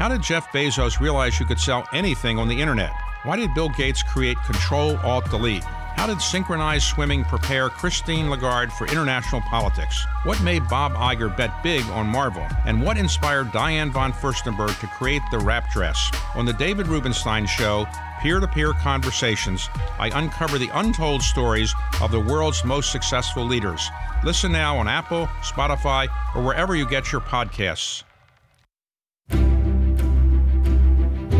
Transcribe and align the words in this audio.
How 0.00 0.08
did 0.08 0.22
Jeff 0.22 0.50
Bezos 0.50 0.98
realize 0.98 1.38
you 1.38 1.44
could 1.44 1.60
sell 1.60 1.86
anything 1.92 2.38
on 2.38 2.48
the 2.48 2.58
internet? 2.58 2.90
Why 3.24 3.36
did 3.36 3.52
Bill 3.52 3.68
Gates 3.68 4.02
create 4.02 4.38
Control 4.46 4.96
Alt 5.04 5.28
Delete? 5.28 5.62
How 5.62 6.06
did 6.06 6.22
synchronized 6.22 6.84
swimming 6.84 7.22
prepare 7.22 7.68
Christine 7.68 8.30
Lagarde 8.30 8.72
for 8.72 8.86
international 8.86 9.42
politics? 9.42 10.06
What 10.22 10.42
made 10.42 10.66
Bob 10.70 10.94
Iger 10.94 11.36
bet 11.36 11.62
big 11.62 11.84
on 11.90 12.06
Marvel? 12.06 12.46
And 12.64 12.82
what 12.82 12.96
inspired 12.96 13.52
Diane 13.52 13.90
von 13.90 14.10
Furstenberg 14.10 14.80
to 14.80 14.86
create 14.86 15.20
the 15.30 15.38
wrap 15.38 15.70
dress? 15.70 16.10
On 16.34 16.46
the 16.46 16.54
David 16.54 16.86
Rubenstein 16.86 17.44
Show, 17.44 17.86
peer 18.22 18.40
to 18.40 18.48
peer 18.48 18.72
conversations, 18.72 19.68
I 19.98 20.18
uncover 20.18 20.56
the 20.56 20.70
untold 20.72 21.20
stories 21.20 21.74
of 22.00 22.10
the 22.10 22.20
world's 22.20 22.64
most 22.64 22.90
successful 22.90 23.44
leaders. 23.44 23.86
Listen 24.24 24.50
now 24.50 24.78
on 24.78 24.88
Apple, 24.88 25.26
Spotify, 25.42 26.08
or 26.34 26.42
wherever 26.42 26.74
you 26.74 26.88
get 26.88 27.12
your 27.12 27.20
podcasts. 27.20 28.02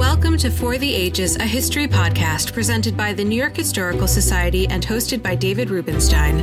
Welcome 0.01 0.39
to 0.39 0.51
For 0.51 0.79
the 0.79 0.95
Ages, 0.95 1.37
a 1.37 1.45
history 1.45 1.87
podcast 1.87 2.55
presented 2.55 2.97
by 2.97 3.13
the 3.13 3.23
New 3.23 3.37
York 3.37 3.55
Historical 3.55 4.09
Society 4.09 4.67
and 4.69 4.83
hosted 4.83 5.23
by 5.23 5.35
David 5.35 5.69
Rubenstein. 5.69 6.39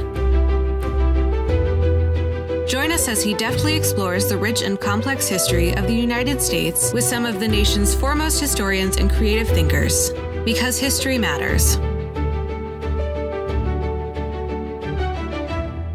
Join 2.68 2.92
us 2.92 3.08
as 3.08 3.24
he 3.24 3.34
deftly 3.34 3.76
explores 3.76 4.30
the 4.30 4.38
rich 4.38 4.62
and 4.62 4.80
complex 4.80 5.28
history 5.28 5.74
of 5.76 5.88
the 5.88 5.96
United 5.96 6.40
States 6.40 6.94
with 6.94 7.04
some 7.04 7.26
of 7.26 7.40
the 7.40 7.48
nation's 7.48 7.96
foremost 7.96 8.40
historians 8.40 8.98
and 8.98 9.10
creative 9.10 9.48
thinkers. 9.48 10.12
Because 10.46 10.78
history 10.78 11.18
matters. 11.18 11.78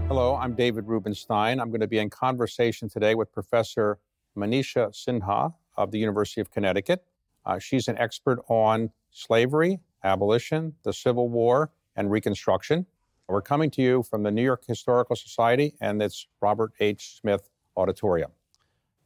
Hello, 0.09 0.34
I'm 0.34 0.55
David 0.55 0.89
Rubenstein. 0.89 1.61
I'm 1.61 1.69
going 1.69 1.81
to 1.81 1.87
be 1.87 2.01
in 2.01 2.11
conversation 2.11 2.89
today 2.89 3.15
with 3.15 3.31
Professor 3.31 4.01
Manisha 4.37 4.91
Sinha 4.91 5.55
of 5.77 5.92
the 5.92 6.01
University 6.01 6.41
of 6.41 6.51
Connecticut. 6.51 7.05
Uh, 7.45 7.59
she's 7.59 7.88
an 7.88 7.98
expert 7.98 8.41
on 8.48 8.91
slavery, 9.10 9.80
abolition, 10.05 10.75
the 10.84 10.92
Civil 10.92 11.28
War, 11.28 11.70
and 11.97 12.11
Reconstruction. 12.11 12.86
We're 13.28 13.42
coming 13.42 13.70
to 13.72 13.83
you 13.83 14.03
from 14.03 14.22
the 14.22 14.30
New 14.30 14.42
York 14.42 14.64
Historical 14.67 15.17
Society 15.17 15.75
and 15.80 16.02
its 16.02 16.27
Robert 16.41 16.72
H. 16.80 17.19
Smith 17.20 17.48
Auditorium. 17.77 18.30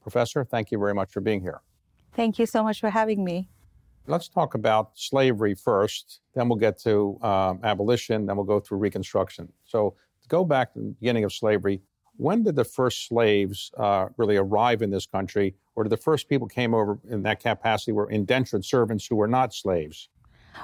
Professor, 0.00 0.44
thank 0.44 0.72
you 0.72 0.78
very 0.78 0.94
much 0.94 1.12
for 1.12 1.20
being 1.20 1.40
here. 1.40 1.60
Thank 2.12 2.38
you 2.38 2.46
so 2.46 2.62
much 2.64 2.80
for 2.80 2.90
having 2.90 3.24
me. 3.24 3.48
Let's 4.08 4.28
talk 4.28 4.54
about 4.54 4.92
slavery 4.94 5.54
first, 5.54 6.20
then 6.34 6.48
we'll 6.48 6.58
get 6.58 6.78
to 6.82 7.18
um, 7.22 7.60
abolition, 7.62 8.26
then 8.26 8.36
we'll 8.36 8.46
go 8.46 8.60
through 8.60 8.78
Reconstruction. 8.78 9.52
So, 9.64 9.94
to 10.22 10.28
go 10.28 10.44
back 10.44 10.72
to 10.72 10.80
the 10.80 10.94
beginning 11.00 11.24
of 11.24 11.32
slavery, 11.32 11.82
when 12.16 12.42
did 12.42 12.56
the 12.56 12.64
first 12.64 13.08
slaves 13.08 13.70
uh, 13.76 14.08
really 14.16 14.36
arrive 14.36 14.82
in 14.82 14.90
this 14.90 15.06
country, 15.06 15.54
or 15.74 15.84
did 15.84 15.90
the 15.90 15.96
first 15.96 16.28
people 16.28 16.46
came 16.46 16.74
over 16.74 16.98
in 17.08 17.22
that 17.22 17.40
capacity 17.40 17.92
were 17.92 18.10
indentured 18.10 18.64
servants 18.64 19.06
who 19.06 19.16
were 19.16 19.28
not 19.28 19.54
slaves? 19.54 20.08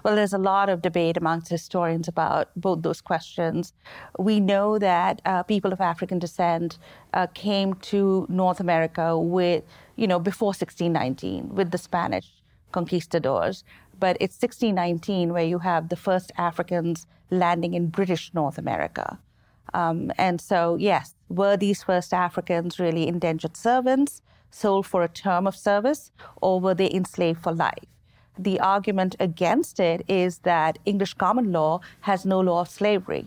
Well, 0.05 0.17
there's 0.17 0.33
a 0.33 0.39
lot 0.39 0.69
of 0.69 0.81
debate 0.83 1.17
amongst 1.17 1.50
historians 1.50 2.09
about 2.09 2.48
both 2.56 2.83
those 2.83 3.00
questions. 3.00 3.75
We 4.19 4.41
know 4.41 4.78
that 4.78 5.20
uh, 5.25 5.42
people 5.42 5.72
of 5.72 5.81
African 5.81 6.19
descent 6.19 6.78
uh, 7.12 7.27
came 7.34 7.75
to 7.75 8.27
North 8.28 8.59
America 8.59 9.19
with, 9.19 9.64
you 9.97 10.06
know, 10.06 10.19
before 10.19 10.48
1619 10.48 11.55
with 11.55 11.70
the 11.70 11.78
Spanish 11.78 12.28
conquistadors. 12.72 13.64
But 13.98 14.16
it's 14.19 14.41
1619 14.41 15.33
where 15.33 15.44
you 15.44 15.59
have 15.59 15.89
the 15.89 15.97
first 15.97 16.33
Africans 16.37 17.06
landing 17.31 17.75
in 17.75 17.89
British 17.89 18.33
North 18.34 18.59
America. 18.59 19.19
Um, 19.75 20.12
and 20.19 20.41
so, 20.41 20.77
yes, 20.77 21.15
were 21.28 21.56
these 21.56 21.83
first 21.83 22.12
Africans 22.12 22.78
really 22.78 23.06
indentured 23.09 23.56
servants, 23.56 24.23
sold 24.51 24.87
for 24.87 25.03
a 25.03 25.09
term 25.09 25.47
of 25.47 25.56
service, 25.56 26.12
or 26.41 26.61
were 26.61 26.75
they 26.75 26.91
enslaved 26.91 27.42
for 27.42 27.53
life? 27.53 27.87
The 28.39 28.61
argument 28.61 29.17
against 29.20 29.81
it 29.81 30.05
is 30.09 30.39
that 30.39 30.78
English 30.84 31.15
common 31.15 31.53
law 31.53 31.81
has 32.00 32.25
no 32.25 32.41
law 32.41 32.61
of 32.61 32.69
slavery, 32.69 33.27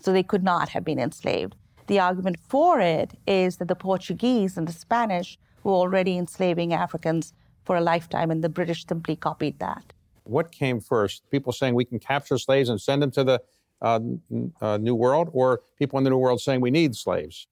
so 0.00 0.12
they 0.12 0.22
could 0.22 0.44
not 0.44 0.70
have 0.70 0.84
been 0.84 0.98
enslaved. 0.98 1.54
The 1.86 2.00
argument 2.00 2.38
for 2.48 2.80
it 2.80 3.12
is 3.26 3.56
that 3.58 3.68
the 3.68 3.76
Portuguese 3.76 4.56
and 4.56 4.66
the 4.66 4.72
Spanish 4.72 5.38
were 5.62 5.72
already 5.72 6.16
enslaving 6.16 6.72
Africans 6.72 7.32
for 7.64 7.76
a 7.76 7.80
lifetime, 7.80 8.30
and 8.30 8.42
the 8.42 8.48
British 8.48 8.86
simply 8.86 9.16
copied 9.16 9.58
that. 9.58 9.92
What 10.24 10.50
came 10.50 10.80
first? 10.80 11.22
People 11.30 11.52
saying 11.52 11.74
we 11.74 11.84
can 11.84 11.98
capture 11.98 12.38
slaves 12.38 12.68
and 12.68 12.80
send 12.80 13.02
them 13.02 13.10
to 13.12 13.24
the 13.24 13.40
uh, 13.82 14.00
uh, 14.60 14.76
New 14.78 14.94
World, 14.94 15.30
or 15.32 15.60
people 15.78 15.98
in 15.98 16.04
the 16.04 16.10
New 16.10 16.18
World 16.18 16.40
saying 16.40 16.60
we 16.60 16.70
need 16.70 16.96
slaves? 16.96 17.46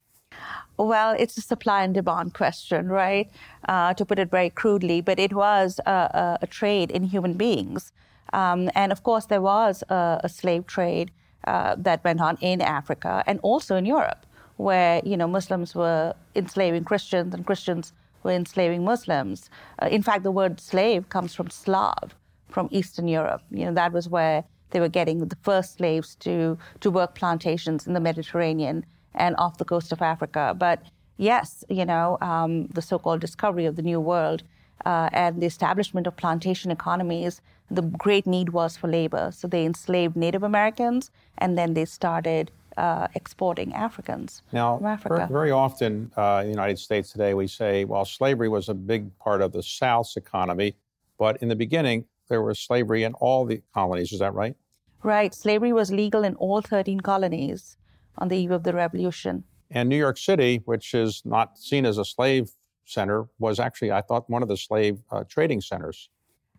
Well, 0.77 1.15
it's 1.19 1.37
a 1.37 1.41
supply 1.41 1.85
and 1.85 1.95
demand 1.95 2.35
question, 2.35 2.89
right? 2.89 3.31
Uh, 3.69 3.95
to 3.95 4.05
put 4.05 4.19
it 4.19 4.31
very 4.31 4.51
crudely, 4.51 5.01
but 5.01 5.19
it 5.19 5.33
was 5.33 5.81
a, 5.87 5.91
a, 5.91 6.39
a 6.43 6.47
trade 6.47 6.91
in 6.91 7.05
human 7.05 7.35
beings. 7.35 7.93
Um, 8.33 8.71
and 8.75 8.91
of 8.91 9.03
course, 9.03 9.27
there 9.27 9.41
was 9.41 9.85
a, 9.89 10.21
a 10.25 10.29
slave 10.29 10.67
trade 10.67 11.13
uh, 11.47 11.77
that 11.79 12.03
went 12.05 12.21
on 12.21 12.37
in 12.41 12.61
Africa 12.61 13.23
and 13.27 13.39
also 13.43 13.77
in 13.77 13.87
Europe, 13.87 14.27
where 14.57 15.01
you 15.05 15.17
know 15.17 15.29
Muslims 15.29 15.75
were 15.75 16.15
enslaving 16.35 16.85
Christians 16.85 17.35
and 17.35 17.47
Christians 17.47 17.93
were 18.25 18.33
enslaving 18.33 18.85
Muslims. 18.85 19.51
Uh, 19.81 19.89
in 19.91 20.03
fact, 20.03 20.25
the 20.25 20.31
word 20.33 20.61
slave 20.61 21.09
comes 21.09 21.35
from 21.35 21.51
Slav, 21.51 22.15
from 22.49 22.69
Eastern 22.73 23.07
Europe. 23.07 23.43
You 23.51 23.67
know 23.67 23.75
that 23.75 23.93
was 23.93 24.09
where 24.09 24.45
they 24.71 24.81
were 24.81 24.89
getting 24.89 25.27
the 25.27 25.37
first 25.43 25.77
slaves 25.77 26.15
to 26.17 26.59
to 26.81 26.91
work 26.91 27.15
plantations 27.15 27.87
in 27.87 27.95
the 27.95 28.01
Mediterranean 28.01 28.85
and 29.15 29.37
off 29.37 29.59
the 29.59 29.65
coast 29.65 29.93
of 29.93 30.03
Africa. 30.03 30.55
But 30.59 30.83
yes, 31.17 31.65
you 31.69 31.85
know, 31.85 32.19
um, 32.21 32.67
the 32.69 32.83
so 32.83 32.99
called 32.99 33.21
discovery 33.21 33.67
of 33.67 33.77
the 33.77 33.83
New 33.83 34.01
World 34.01 34.43
uh, 34.85 35.09
and 35.13 35.41
the 35.41 35.47
establishment 35.47 36.07
of 36.07 36.17
plantation 36.17 36.71
economies, 36.71 37.41
the 37.71 37.83
great 37.83 38.27
need 38.27 38.51
was 38.51 38.77
for 38.77 38.89
labor. 38.89 39.31
So 39.33 39.49
they 39.49 39.65
enslaved 39.65 40.17
Native 40.17 40.43
Americans 40.43 41.11
and 41.39 41.57
then 41.57 41.75
they 41.75 41.85
started 41.85 42.51
uh, 42.77 43.07
exporting 43.15 43.73
Africans 43.73 44.43
now, 44.53 44.79
from 44.79 44.87
Africa. 44.87 45.29
Very 45.31 45.53
often 45.53 46.11
uh, 46.17 46.41
in 46.41 46.47
the 46.47 46.53
United 46.53 46.79
States 46.79 47.13
today, 47.13 47.33
we 47.35 47.47
say, 47.47 47.85
well, 47.85 48.05
slavery 48.05 48.49
was 48.49 48.69
a 48.69 48.75
big 48.75 49.17
part 49.19 49.41
of 49.43 49.53
the 49.53 49.63
South's 49.63 50.17
economy, 50.17 50.75
but 51.17 51.41
in 51.41 51.49
the 51.49 51.57
beginning, 51.57 52.05
there 52.29 52.43
was 52.43 52.59
slavery 52.59 53.05
in 53.05 53.15
all 53.15 53.45
the 53.45 53.63
colonies. 53.73 54.13
Is 54.13 54.21
that 54.21 54.35
right? 54.35 54.57
Right. 55.03 55.35
Slavery 55.35 55.73
was 55.73 55.93
legal 55.93 56.25
in 56.25 56.35
all 56.37 56.61
13 56.61 57.01
colonies 57.01 57.77
on 58.19 58.29
the 58.29 58.37
eve 58.37 58.51
of 58.51 58.63
the 58.63 58.73
revolution. 58.73 59.45
And 59.71 59.89
New 59.89 59.97
York 59.99 60.19
City, 60.19 60.63
which 60.65 60.95
is 60.95 61.23
not 61.25 61.59
seen 61.59 61.85
as 61.85 61.99
a 61.99 62.05
slave 62.05 62.51
center, 62.85 63.27
was 63.39 63.59
actually, 63.59 63.93
I 63.93 64.03
thought, 64.03 64.29
one 64.31 64.43
of 64.43 64.49
the 64.49 64.57
slave 64.57 64.99
uh, 65.11 65.25
trading 65.25 65.61
centers. 65.61 66.09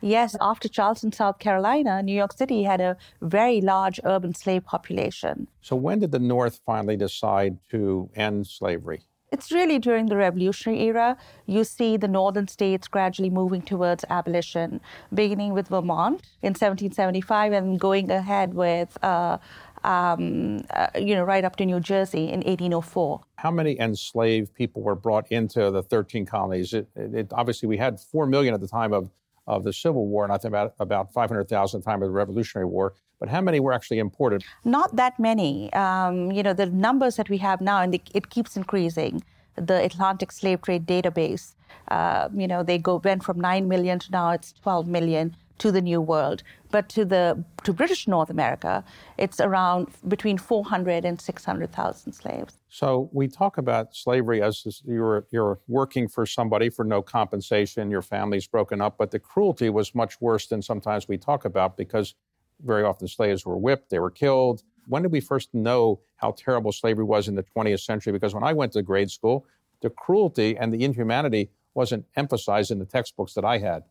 Yes, 0.01 0.35
after 0.41 0.67
Charleston, 0.67 1.11
South 1.11 1.39
Carolina, 1.39 2.03
New 2.03 2.13
York 2.13 2.33
City 2.33 2.63
had 2.63 2.81
a 2.81 2.97
very 3.21 3.61
large 3.61 3.99
urban 4.03 4.35
slave 4.35 4.65
population. 4.65 5.47
So, 5.61 5.75
when 5.75 5.99
did 5.99 6.11
the 6.11 6.19
North 6.19 6.59
finally 6.65 6.97
decide 6.97 7.57
to 7.71 8.09
end 8.15 8.45
slavery? 8.47 9.03
It's 9.31 9.51
really 9.51 9.79
during 9.79 10.05
the 10.05 10.15
Revolutionary 10.15 10.83
era. 10.83 11.17
You 11.45 11.63
see 11.63 11.97
the 11.97 12.07
northern 12.07 12.47
states 12.47 12.87
gradually 12.87 13.29
moving 13.29 13.61
towards 13.61 14.05
abolition, 14.09 14.81
beginning 15.13 15.53
with 15.53 15.67
Vermont 15.67 16.21
in 16.41 16.53
1775 16.53 17.51
and 17.51 17.79
going 17.79 18.09
ahead 18.11 18.53
with 18.53 18.97
uh, 19.03 19.37
um, 19.85 20.65
uh, 20.71 20.87
you 20.95 21.15
know, 21.15 21.23
right 21.23 21.45
up 21.45 21.55
to 21.57 21.65
New 21.65 21.79
Jersey 21.79 22.25
in 22.29 22.41
1804. 22.41 23.21
How 23.35 23.51
many 23.51 23.79
enslaved 23.79 24.53
people 24.53 24.81
were 24.81 24.95
brought 24.95 25.31
into 25.31 25.69
the 25.69 25.83
13 25.83 26.25
colonies? 26.25 26.73
It, 26.73 26.87
it, 26.95 27.27
obviously, 27.31 27.67
we 27.67 27.77
had 27.77 27.99
4 27.99 28.25
million 28.25 28.53
at 28.53 28.61
the 28.61 28.67
time 28.67 28.93
of, 28.93 29.11
of 29.47 29.63
the 29.63 29.71
Civil 29.73 30.07
War, 30.07 30.23
and 30.23 30.33
I 30.33 30.37
think 30.37 30.51
about, 30.51 30.73
about 30.79 31.13
500,000 31.13 31.77
at 31.79 31.83
the 31.83 31.89
time 31.89 32.01
of 32.01 32.07
the 32.07 32.13
Revolutionary 32.13 32.65
War. 32.65 32.93
But 33.19 33.29
how 33.29 33.41
many 33.41 33.59
were 33.59 33.73
actually 33.73 33.99
imported? 33.99 34.43
Not 34.63 34.95
that 34.95 35.19
many. 35.19 35.71
Um, 35.73 36.31
you 36.31 36.43
know, 36.43 36.53
the 36.53 36.65
numbers 36.67 37.15
that 37.15 37.29
we 37.29 37.37
have 37.39 37.61
now, 37.61 37.81
and 37.81 37.93
it 37.95 38.29
keeps 38.29 38.57
increasing. 38.57 39.23
The 39.55 39.83
Atlantic 39.85 40.31
Slave 40.33 40.61
Trade 40.61 40.85
Database, 40.85 41.55
uh, 41.87 42.27
you 42.33 42.47
know, 42.47 42.61
they 42.61 42.77
go 42.77 43.01
went 43.03 43.23
from 43.23 43.39
9 43.39 43.67
million 43.67 43.99
to 43.99 44.11
now 44.11 44.31
it's 44.31 44.51
12 44.51 44.87
million 44.87 45.35
to 45.59 45.71
the 45.71 45.81
New 45.81 46.01
World. 46.01 46.43
But 46.71 46.89
to 46.89 47.05
the 47.05 47.43
to 47.63 47.71
British 47.71 48.07
North 48.07 48.29
America, 48.29 48.83
it's 49.17 49.39
around 49.39 49.87
between 50.07 50.37
400 50.37 51.05
and 51.05 51.19
600,000 51.21 52.11
slaves. 52.11 52.57
So 52.67 53.09
we 53.13 53.27
talk 53.29 53.57
about 53.57 53.95
slavery 53.95 54.41
as 54.41 54.81
you're 54.85 55.25
you're 55.31 55.59
working 55.67 56.09
for 56.09 56.25
somebody 56.25 56.69
for 56.69 56.83
no 56.83 57.01
compensation, 57.01 57.89
your 57.89 58.01
family's 58.01 58.47
broken 58.47 58.81
up, 58.81 58.97
but 58.97 59.11
the 59.11 59.19
cruelty 59.19 59.69
was 59.69 59.95
much 59.95 60.19
worse 60.19 60.47
than 60.47 60.61
sometimes 60.61 61.07
we 61.07 61.17
talk 61.17 61.45
about 61.45 61.77
because 61.77 62.15
very 62.63 62.83
often 62.83 63.07
slaves 63.07 63.45
were 63.45 63.57
whipped, 63.57 63.89
they 63.89 63.99
were 63.99 64.11
killed. 64.11 64.63
When 64.87 65.01
did 65.01 65.11
we 65.11 65.19
first 65.19 65.53
know 65.53 65.99
how 66.17 66.31
terrible 66.31 66.71
slavery 66.71 67.03
was 67.03 67.27
in 67.27 67.35
the 67.35 67.43
20th 67.43 67.81
century? 67.81 68.13
Because 68.13 68.33
when 68.33 68.43
I 68.43 68.53
went 68.53 68.73
to 68.73 68.81
grade 68.81 69.09
school, 69.09 69.45
the 69.81 69.89
cruelty 69.89 70.57
and 70.57 70.71
the 70.71 70.83
inhumanity 70.83 71.51
wasn't 71.73 72.05
emphasized 72.15 72.71
in 72.71 72.79
the 72.79 72.85
textbooks 72.85 73.33
that 73.33 73.45
I 73.45 73.57
had. 73.57 73.83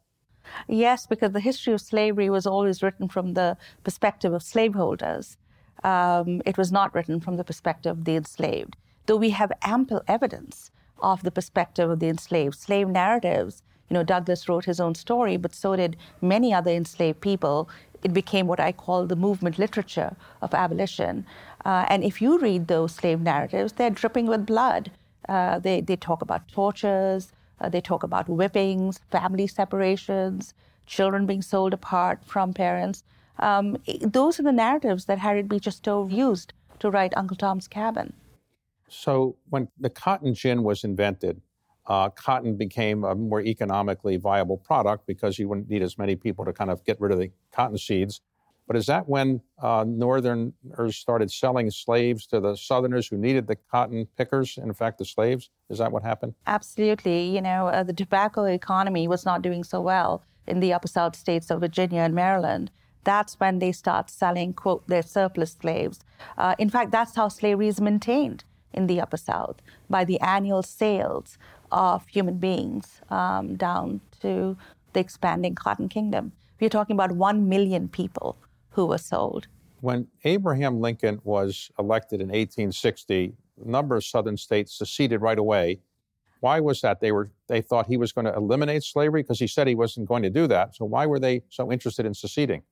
Yes, 0.68 1.06
because 1.06 1.32
the 1.32 1.40
history 1.40 1.72
of 1.72 1.80
slavery 1.80 2.30
was 2.30 2.46
always 2.46 2.82
written 2.82 3.08
from 3.08 3.34
the 3.34 3.56
perspective 3.82 4.32
of 4.32 4.42
slaveholders. 4.42 5.36
Um, 5.82 6.42
it 6.46 6.56
was 6.56 6.72
not 6.72 6.94
written 6.94 7.20
from 7.20 7.36
the 7.36 7.44
perspective 7.44 7.98
of 7.98 8.04
the 8.04 8.16
enslaved, 8.16 8.76
though 9.06 9.16
we 9.16 9.30
have 9.30 9.52
ample 9.62 10.02
evidence 10.08 10.70
of 11.00 11.22
the 11.22 11.30
perspective 11.30 11.90
of 11.90 12.00
the 12.00 12.08
enslaved. 12.08 12.56
Slave 12.56 12.88
narratives 12.88 13.62
You 13.90 13.94
know, 13.94 14.02
Douglass 14.02 14.48
wrote 14.48 14.64
his 14.64 14.80
own 14.80 14.94
story, 14.94 15.36
but 15.36 15.54
so 15.54 15.76
did 15.76 15.96
many 16.22 16.54
other 16.54 16.70
enslaved 16.70 17.20
people. 17.20 17.68
It 18.04 18.12
became 18.12 18.46
what 18.46 18.60
I 18.60 18.70
call 18.70 19.06
the 19.06 19.16
movement 19.16 19.58
literature 19.58 20.14
of 20.42 20.54
abolition. 20.54 21.26
Uh, 21.64 21.86
and 21.88 22.04
if 22.04 22.20
you 22.22 22.38
read 22.38 22.68
those 22.68 22.94
slave 22.94 23.20
narratives, 23.20 23.72
they're 23.72 23.90
dripping 23.90 24.26
with 24.26 24.46
blood. 24.46 24.90
Uh, 25.28 25.58
they, 25.58 25.80
they 25.80 25.96
talk 25.96 26.20
about 26.20 26.46
tortures, 26.48 27.32
uh, 27.60 27.68
they 27.68 27.80
talk 27.80 28.02
about 28.02 28.26
whippings, 28.26 29.00
family 29.10 29.46
separations, 29.46 30.54
children 30.86 31.24
being 31.24 31.42
sold 31.42 31.72
apart 31.72 32.20
from 32.24 32.52
parents. 32.52 33.02
Um, 33.38 33.78
those 34.00 34.38
are 34.38 34.42
the 34.42 34.52
narratives 34.52 35.06
that 35.06 35.18
Harriet 35.18 35.48
Beecher 35.48 35.70
Stowe 35.70 36.06
used 36.08 36.52
to 36.80 36.90
write 36.90 37.12
Uncle 37.16 37.36
Tom's 37.36 37.66
Cabin. 37.66 38.12
So, 38.88 39.36
when 39.48 39.68
the 39.78 39.90
cotton 39.90 40.34
gin 40.34 40.62
was 40.62 40.84
invented, 40.84 41.40
uh, 41.86 42.08
cotton 42.10 42.56
became 42.56 43.04
a 43.04 43.14
more 43.14 43.40
economically 43.40 44.16
viable 44.16 44.56
product 44.56 45.06
because 45.06 45.38
you 45.38 45.48
wouldn't 45.48 45.68
need 45.68 45.82
as 45.82 45.98
many 45.98 46.16
people 46.16 46.44
to 46.44 46.52
kind 46.52 46.70
of 46.70 46.84
get 46.84 47.00
rid 47.00 47.12
of 47.12 47.18
the 47.18 47.30
cotton 47.52 47.78
seeds. 47.78 48.20
But 48.66 48.76
is 48.76 48.86
that 48.86 49.06
when 49.08 49.42
uh, 49.58 49.84
Northerners 49.86 50.96
started 50.96 51.30
selling 51.30 51.70
slaves 51.70 52.26
to 52.28 52.40
the 52.40 52.56
Southerners 52.56 53.06
who 53.06 53.18
needed 53.18 53.46
the 53.46 53.56
cotton 53.70 54.08
pickers, 54.16 54.56
in 54.56 54.72
fact, 54.72 54.98
the 54.98 55.04
slaves? 55.04 55.50
Is 55.68 55.78
that 55.78 55.92
what 55.92 56.02
happened? 56.02 56.34
Absolutely. 56.46 57.28
You 57.34 57.42
know, 57.42 57.66
uh, 57.66 57.82
the 57.82 57.92
tobacco 57.92 58.44
economy 58.44 59.06
was 59.06 59.26
not 59.26 59.42
doing 59.42 59.64
so 59.64 59.82
well 59.82 60.22
in 60.46 60.60
the 60.60 60.72
upper 60.72 60.88
South 60.88 61.14
states 61.14 61.50
of 61.50 61.60
Virginia 61.60 62.00
and 62.00 62.14
Maryland. 62.14 62.70
That's 63.04 63.38
when 63.38 63.58
they 63.58 63.72
start 63.72 64.08
selling, 64.08 64.54
quote, 64.54 64.88
their 64.88 65.02
surplus 65.02 65.52
slaves. 65.60 66.00
Uh, 66.38 66.54
in 66.58 66.70
fact, 66.70 66.90
that's 66.90 67.16
how 67.16 67.28
slavery 67.28 67.68
is 67.68 67.82
maintained 67.82 68.44
in 68.72 68.86
the 68.86 69.00
upper 69.00 69.18
South 69.18 69.56
by 69.90 70.04
the 70.04 70.18
annual 70.20 70.62
sales 70.62 71.36
of 71.74 72.06
human 72.06 72.38
beings 72.38 73.00
um, 73.10 73.56
down 73.56 74.00
to 74.22 74.56
the 74.92 75.00
expanding 75.00 75.54
cotton 75.54 75.88
kingdom. 75.88 76.32
We're 76.60 76.70
talking 76.70 76.94
about 76.94 77.12
1 77.12 77.48
million 77.48 77.88
people 77.88 78.38
who 78.70 78.86
were 78.86 78.98
sold. 78.98 79.48
When 79.80 80.06
Abraham 80.22 80.80
Lincoln 80.80 81.20
was 81.24 81.70
elected 81.78 82.20
in 82.20 82.28
1860, 82.28 83.34
a 83.64 83.68
number 83.68 83.96
of 83.96 84.04
southern 84.04 84.36
states 84.36 84.78
seceded 84.78 85.20
right 85.20 85.38
away. 85.38 85.80
Why 86.40 86.60
was 86.60 86.80
that? 86.82 87.00
They 87.00 87.12
were 87.12 87.30
they 87.48 87.60
thought 87.60 87.86
he 87.86 87.96
was 87.96 88.12
going 88.12 88.26
to 88.26 88.34
eliminate 88.34 88.82
slavery 88.82 89.22
because 89.22 89.40
he 89.40 89.46
said 89.46 89.66
he 89.66 89.74
wasn't 89.74 90.08
going 90.08 90.22
to 90.22 90.30
do 90.30 90.46
that. 90.46 90.76
So 90.76 90.84
why 90.84 91.06
were 91.06 91.18
they 91.18 91.42
so 91.48 91.72
interested 91.72 92.06
in 92.06 92.14
seceding? 92.14 92.62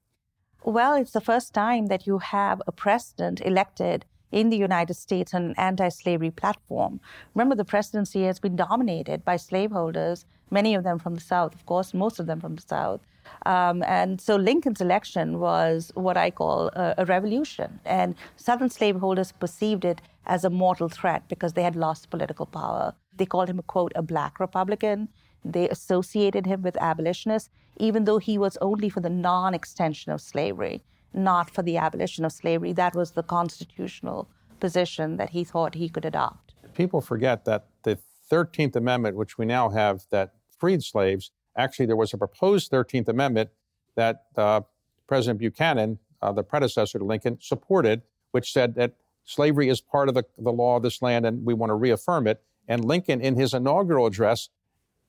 Well, 0.64 0.94
it's 0.94 1.10
the 1.10 1.20
first 1.20 1.54
time 1.54 1.86
that 1.86 2.06
you 2.06 2.18
have 2.18 2.62
a 2.66 2.72
president 2.72 3.40
elected 3.40 4.04
in 4.32 4.50
the 4.50 4.56
United 4.56 4.94
States 4.94 5.32
an 5.34 5.54
anti 5.56 5.88
slavery 5.90 6.30
platform. 6.30 7.00
Remember, 7.34 7.54
the 7.54 7.64
presidency 7.64 8.24
has 8.24 8.40
been 8.40 8.56
dominated 8.56 9.24
by 9.24 9.36
slaveholders, 9.36 10.24
many 10.50 10.74
of 10.74 10.82
them 10.82 10.98
from 10.98 11.14
the 11.14 11.20
South, 11.20 11.54
of 11.54 11.64
course, 11.66 11.94
most 11.94 12.18
of 12.18 12.26
them 12.26 12.40
from 12.40 12.56
the 12.56 12.62
South. 12.62 13.00
Um, 13.46 13.82
and 13.84 14.20
so 14.20 14.36
Lincoln's 14.36 14.80
election 14.80 15.38
was 15.38 15.92
what 15.94 16.16
I 16.16 16.30
call 16.30 16.68
a, 16.68 16.94
a, 16.98 17.04
revolution. 17.04 17.80
And 17.84 18.14
Southern 18.36 18.70
slaveholders 18.70 19.32
perceived 19.32 19.84
it 19.84 20.00
as 20.26 20.44
a 20.44 20.50
mortal 20.50 20.88
threat 20.88 21.22
because 21.28 21.52
they 21.52 21.62
had 21.62 21.76
lost 21.76 22.10
political 22.10 22.46
power. 22.46 22.94
They 23.16 23.26
called 23.26 23.48
him, 23.48 23.58
a 23.58 23.62
quote, 23.62 23.92
a 23.94 24.02
black 24.02 24.40
Republican. 24.40 25.08
They 25.44 25.68
associated 25.68 26.46
him 26.46 26.62
with 26.62 26.76
abolitionists, 26.76 27.50
even 27.78 28.04
though 28.04 28.18
he 28.18 28.38
was 28.38 28.56
only 28.60 28.88
for 28.88 29.00
the 29.00 29.10
non 29.10 29.54
extension 29.54 30.12
of 30.12 30.20
slavery, 30.20 30.82
not 31.14 31.50
for 31.50 31.62
the 31.62 31.76
abolition 31.76 32.24
of 32.24 32.32
slavery. 32.32 32.72
That 32.72 32.94
was 32.94 33.12
the 33.12 33.22
constitutional 33.22 34.28
position 34.60 35.16
that 35.16 35.30
he 35.30 35.44
thought 35.44 35.74
he 35.74 35.88
could 35.88 36.04
adopt. 36.04 36.54
People 36.74 37.00
forget 37.00 37.44
that 37.44 37.66
the 37.82 37.98
13th 38.30 38.76
Amendment, 38.76 39.16
which 39.16 39.36
we 39.36 39.44
now 39.44 39.68
have 39.70 40.04
that 40.10 40.34
freed 40.58 40.82
slaves, 40.82 41.30
actually, 41.56 41.86
there 41.86 41.96
was 41.96 42.14
a 42.14 42.18
proposed 42.18 42.70
13th 42.70 43.08
Amendment 43.08 43.50
that 43.96 44.24
uh, 44.36 44.60
President 45.06 45.38
Buchanan, 45.38 45.98
uh, 46.22 46.32
the 46.32 46.42
predecessor 46.42 46.98
to 46.98 47.04
Lincoln, 47.04 47.38
supported, 47.40 48.02
which 48.30 48.52
said 48.52 48.74
that 48.76 48.94
slavery 49.24 49.68
is 49.68 49.80
part 49.80 50.08
of 50.08 50.14
the, 50.14 50.24
the 50.38 50.52
law 50.52 50.76
of 50.76 50.82
this 50.82 51.02
land 51.02 51.26
and 51.26 51.44
we 51.44 51.54
want 51.54 51.70
to 51.70 51.74
reaffirm 51.74 52.26
it. 52.26 52.42
And 52.68 52.84
Lincoln, 52.84 53.20
in 53.20 53.36
his 53.36 53.52
inaugural 53.52 54.06
address, 54.06 54.48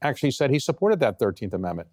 actually 0.02 0.32
said 0.32 0.50
he 0.50 0.60
supported 0.60 1.00
that 1.00 1.20
13th 1.20 1.54
Amendment. 1.54 1.88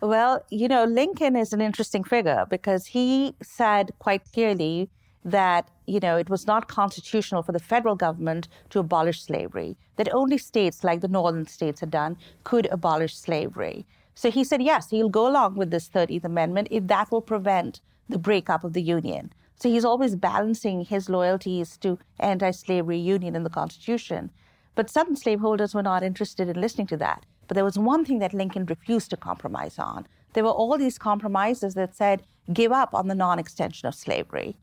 Well, 0.00 0.44
you 0.50 0.68
know, 0.68 0.84
Lincoln 0.84 1.36
is 1.36 1.52
an 1.52 1.60
interesting 1.60 2.04
figure 2.04 2.46
because 2.50 2.86
he 2.86 3.34
said 3.42 3.92
quite 3.98 4.30
clearly 4.32 4.90
that, 5.24 5.70
you 5.86 6.00
know, 6.00 6.16
it 6.16 6.28
was 6.28 6.46
not 6.46 6.68
constitutional 6.68 7.42
for 7.42 7.52
the 7.52 7.58
federal 7.58 7.94
government 7.94 8.48
to 8.70 8.80
abolish 8.80 9.22
slavery, 9.22 9.76
that 9.96 10.12
only 10.12 10.36
states 10.36 10.84
like 10.84 11.00
the 11.00 11.08
northern 11.08 11.46
states 11.46 11.80
had 11.80 11.90
done 11.90 12.18
could 12.42 12.66
abolish 12.66 13.16
slavery. 13.16 13.86
So 14.14 14.30
he 14.30 14.44
said, 14.44 14.62
yes, 14.62 14.90
he'll 14.90 15.08
go 15.08 15.26
along 15.26 15.54
with 15.54 15.70
this 15.70 15.88
13th 15.88 16.24
Amendment 16.24 16.68
if 16.70 16.86
that 16.88 17.10
will 17.10 17.22
prevent 17.22 17.80
the 18.08 18.18
breakup 18.18 18.64
of 18.64 18.74
the 18.74 18.82
Union. 18.82 19.32
So 19.56 19.70
he's 19.70 19.84
always 19.84 20.14
balancing 20.16 20.84
his 20.84 21.08
loyalties 21.08 21.78
to 21.78 21.98
anti 22.20 22.50
slavery 22.50 22.98
Union 22.98 23.34
in 23.34 23.44
the 23.44 23.50
Constitution 23.50 24.30
but 24.74 24.90
Southern 24.90 25.16
slaveholders 25.16 25.74
were 25.74 25.82
not 25.82 26.02
interested 26.02 26.48
in 26.48 26.60
listening 26.60 26.86
to 26.88 26.96
that. 26.98 27.24
But 27.46 27.54
there 27.54 27.64
was 27.64 27.78
one 27.78 28.04
thing 28.04 28.18
that 28.20 28.34
Lincoln 28.34 28.66
refused 28.66 29.10
to 29.10 29.16
compromise 29.16 29.78
on. 29.78 30.06
There 30.32 30.44
were 30.44 30.50
all 30.50 30.76
these 30.78 30.98
compromises 30.98 31.74
that 31.74 31.94
said, 31.94 32.22
give 32.52 32.72
up 32.72 32.94
on 32.94 33.08
the 33.08 33.14
non 33.14 33.38
extension 33.38 33.86
of 33.88 33.94
slavery. 33.94 34.56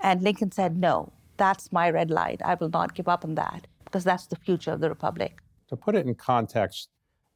And 0.00 0.22
Lincoln 0.22 0.52
said, 0.52 0.76
no, 0.76 1.12
that's 1.36 1.72
my 1.72 1.90
red 1.90 2.10
light. 2.10 2.40
I 2.44 2.54
will 2.54 2.70
not 2.70 2.94
give 2.94 3.08
up 3.08 3.24
on 3.24 3.34
that 3.34 3.66
because 3.84 4.04
that's 4.04 4.26
the 4.26 4.36
future 4.36 4.72
of 4.72 4.80
the 4.80 4.88
Republic. 4.88 5.38
To 5.68 5.76
put 5.76 5.94
it 5.94 6.06
in 6.06 6.14
context, 6.14 6.88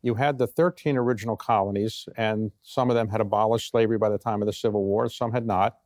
you 0.03 0.15
had 0.15 0.39
the 0.39 0.47
13 0.47 0.97
original 0.97 1.37
colonies, 1.37 2.09
and 2.17 2.51
some 2.63 2.91
of 2.91 2.97
them 2.97 3.09
had 3.09 3.21
abolished 3.21 3.71
slavery 3.71 3.99
by 3.99 4.09
the 4.09 4.19
time 4.19 4.43
of 4.43 4.47
the 4.47 4.53
Civil 4.53 4.85
War, 4.85 5.09
some 5.09 5.33
had 5.33 5.47
not. 5.47 5.79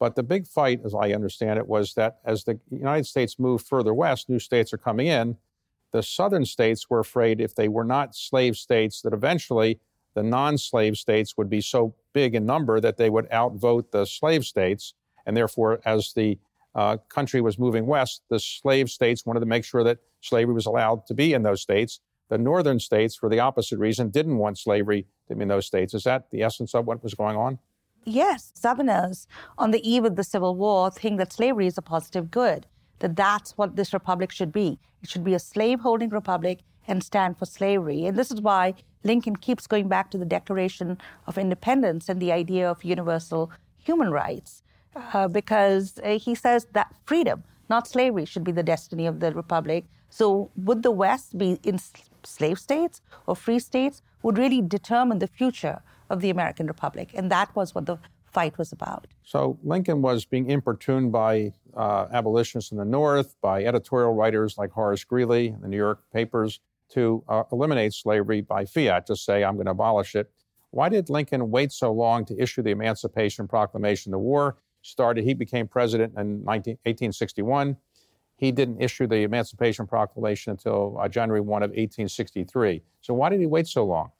But 0.00 0.16
the 0.16 0.22
big 0.24 0.48
fight, 0.48 0.80
as 0.84 0.94
I 0.94 1.12
understand 1.12 1.60
it, 1.60 1.68
was 1.68 1.94
that 1.94 2.18
as 2.24 2.42
the 2.42 2.58
United 2.70 3.06
States 3.06 3.38
moved 3.38 3.66
further 3.66 3.94
west, 3.94 4.28
new 4.28 4.40
states 4.40 4.72
are 4.72 4.78
coming 4.78 5.06
in, 5.06 5.36
the 5.92 6.02
southern 6.02 6.44
states 6.44 6.88
were 6.90 7.00
afraid 7.00 7.40
if 7.40 7.54
they 7.54 7.68
were 7.68 7.84
not 7.84 8.16
slave 8.16 8.56
states 8.56 9.02
that 9.02 9.12
eventually 9.12 9.78
the 10.14 10.22
non-slave 10.22 10.96
states 10.96 11.36
would 11.36 11.48
be 11.48 11.60
so 11.60 11.94
big 12.12 12.34
in 12.34 12.44
number 12.44 12.80
that 12.80 12.96
they 12.96 13.10
would 13.10 13.30
outvote 13.32 13.92
the 13.92 14.04
slave 14.04 14.44
states. 14.44 14.94
And 15.24 15.36
therefore 15.36 15.80
as 15.84 16.12
the 16.14 16.38
uh, 16.74 16.96
country 17.08 17.40
was 17.40 17.58
moving 17.58 17.86
west 17.86 18.22
the 18.30 18.40
slave 18.40 18.90
states 18.90 19.26
wanted 19.26 19.40
to 19.40 19.46
make 19.46 19.64
sure 19.64 19.84
that 19.84 19.98
slavery 20.22 20.54
was 20.54 20.66
allowed 20.66 21.06
to 21.06 21.14
be 21.14 21.34
in 21.34 21.42
those 21.42 21.60
states. 21.60 22.00
The 22.30 22.38
northern 22.38 22.80
states 22.80 23.14
for 23.14 23.28
the 23.28 23.40
opposite 23.40 23.78
reason 23.78 24.08
didn't 24.08 24.38
want 24.38 24.58
slavery 24.58 25.06
to 25.28 25.34
be 25.34 25.42
in 25.42 25.48
those 25.48 25.66
states. 25.66 25.92
Is 25.92 26.04
that 26.04 26.30
the 26.30 26.42
essence 26.42 26.74
of 26.74 26.86
what 26.86 27.02
was 27.02 27.14
going 27.14 27.36
on? 27.36 27.58
Yes 28.04 28.50
southerners 28.54 29.26
on 29.58 29.70
the 29.70 29.88
eve 29.88 30.04
of 30.04 30.16
the 30.16 30.24
civil 30.24 30.56
war 30.56 30.90
think 30.90 31.18
that 31.18 31.32
slavery 31.32 31.66
is 31.66 31.76
a 31.76 31.82
positive 31.82 32.30
good 32.30 32.66
that 33.02 33.16
that's 33.16 33.56
what 33.58 33.76
this 33.76 33.92
republic 33.92 34.30
should 34.32 34.52
be. 34.52 34.78
It 35.02 35.10
should 35.10 35.24
be 35.24 35.34
a 35.34 35.38
slave 35.38 35.80
holding 35.80 36.08
republic 36.08 36.60
and 36.88 37.02
stand 37.02 37.38
for 37.38 37.46
slavery. 37.46 38.06
And 38.06 38.16
this 38.16 38.30
is 38.30 38.40
why 38.40 38.74
Lincoln 39.04 39.36
keeps 39.36 39.66
going 39.66 39.88
back 39.88 40.10
to 40.12 40.18
the 40.18 40.24
Declaration 40.24 40.98
of 41.26 41.36
Independence 41.36 42.08
and 42.08 42.20
the 42.20 42.32
idea 42.32 42.70
of 42.70 42.84
universal 42.84 43.50
human 43.76 44.10
rights, 44.10 44.62
uh, 44.96 45.28
because 45.28 45.98
uh, 45.98 46.18
he 46.18 46.34
says 46.34 46.66
that 46.72 46.94
freedom, 47.04 47.42
not 47.68 47.88
slavery, 47.88 48.24
should 48.24 48.44
be 48.44 48.52
the 48.52 48.62
destiny 48.62 49.06
of 49.06 49.20
the 49.20 49.32
republic. 49.32 49.84
So, 50.08 50.50
would 50.56 50.82
the 50.82 50.90
West 50.90 51.38
be 51.38 51.58
in 51.64 51.80
slave 52.24 52.58
states 52.58 53.00
or 53.26 53.34
free 53.34 53.58
states 53.58 54.02
would 54.22 54.38
really 54.38 54.62
determine 54.62 55.18
the 55.18 55.26
future 55.26 55.82
of 56.12 56.20
the 56.20 56.30
American 56.30 56.66
Republic. 56.66 57.10
And 57.14 57.30
that 57.30 57.54
was 57.56 57.74
what 57.74 57.86
the 57.86 57.96
fight 58.32 58.58
was 58.58 58.72
about. 58.72 59.06
So 59.22 59.58
Lincoln 59.62 60.02
was 60.02 60.24
being 60.24 60.50
importuned 60.50 61.12
by 61.12 61.52
uh, 61.76 62.06
abolitionists 62.12 62.72
in 62.72 62.78
the 62.78 62.84
North, 62.84 63.36
by 63.40 63.64
editorial 63.64 64.14
writers 64.14 64.58
like 64.58 64.70
Horace 64.70 65.04
Greeley, 65.04 65.48
in 65.48 65.60
the 65.60 65.68
New 65.68 65.76
York 65.76 66.02
papers, 66.12 66.60
to 66.90 67.22
uh, 67.28 67.44
eliminate 67.52 67.92
slavery 67.92 68.40
by 68.40 68.64
fiat, 68.64 69.06
to 69.06 69.16
say, 69.16 69.44
I'm 69.44 69.54
going 69.54 69.66
to 69.66 69.72
abolish 69.72 70.14
it. 70.14 70.30
Why 70.70 70.88
did 70.88 71.10
Lincoln 71.10 71.50
wait 71.50 71.72
so 71.72 71.92
long 71.92 72.24
to 72.26 72.38
issue 72.40 72.62
the 72.62 72.70
Emancipation 72.70 73.46
Proclamation? 73.46 74.12
The 74.12 74.18
war 74.18 74.56
started, 74.80 75.24
he 75.24 75.34
became 75.34 75.68
president 75.68 76.14
in 76.16 76.44
19, 76.44 76.72
1861. 76.84 77.76
He 78.36 78.50
didn't 78.50 78.80
issue 78.80 79.06
the 79.06 79.22
Emancipation 79.22 79.86
Proclamation 79.86 80.52
until 80.52 80.98
uh, 80.98 81.08
January 81.08 81.40
1 81.40 81.62
of 81.62 81.70
1863. 81.70 82.82
So 83.00 83.14
why 83.14 83.28
did 83.28 83.40
he 83.40 83.46
wait 83.46 83.66
so 83.66 83.84
long? 83.84 84.10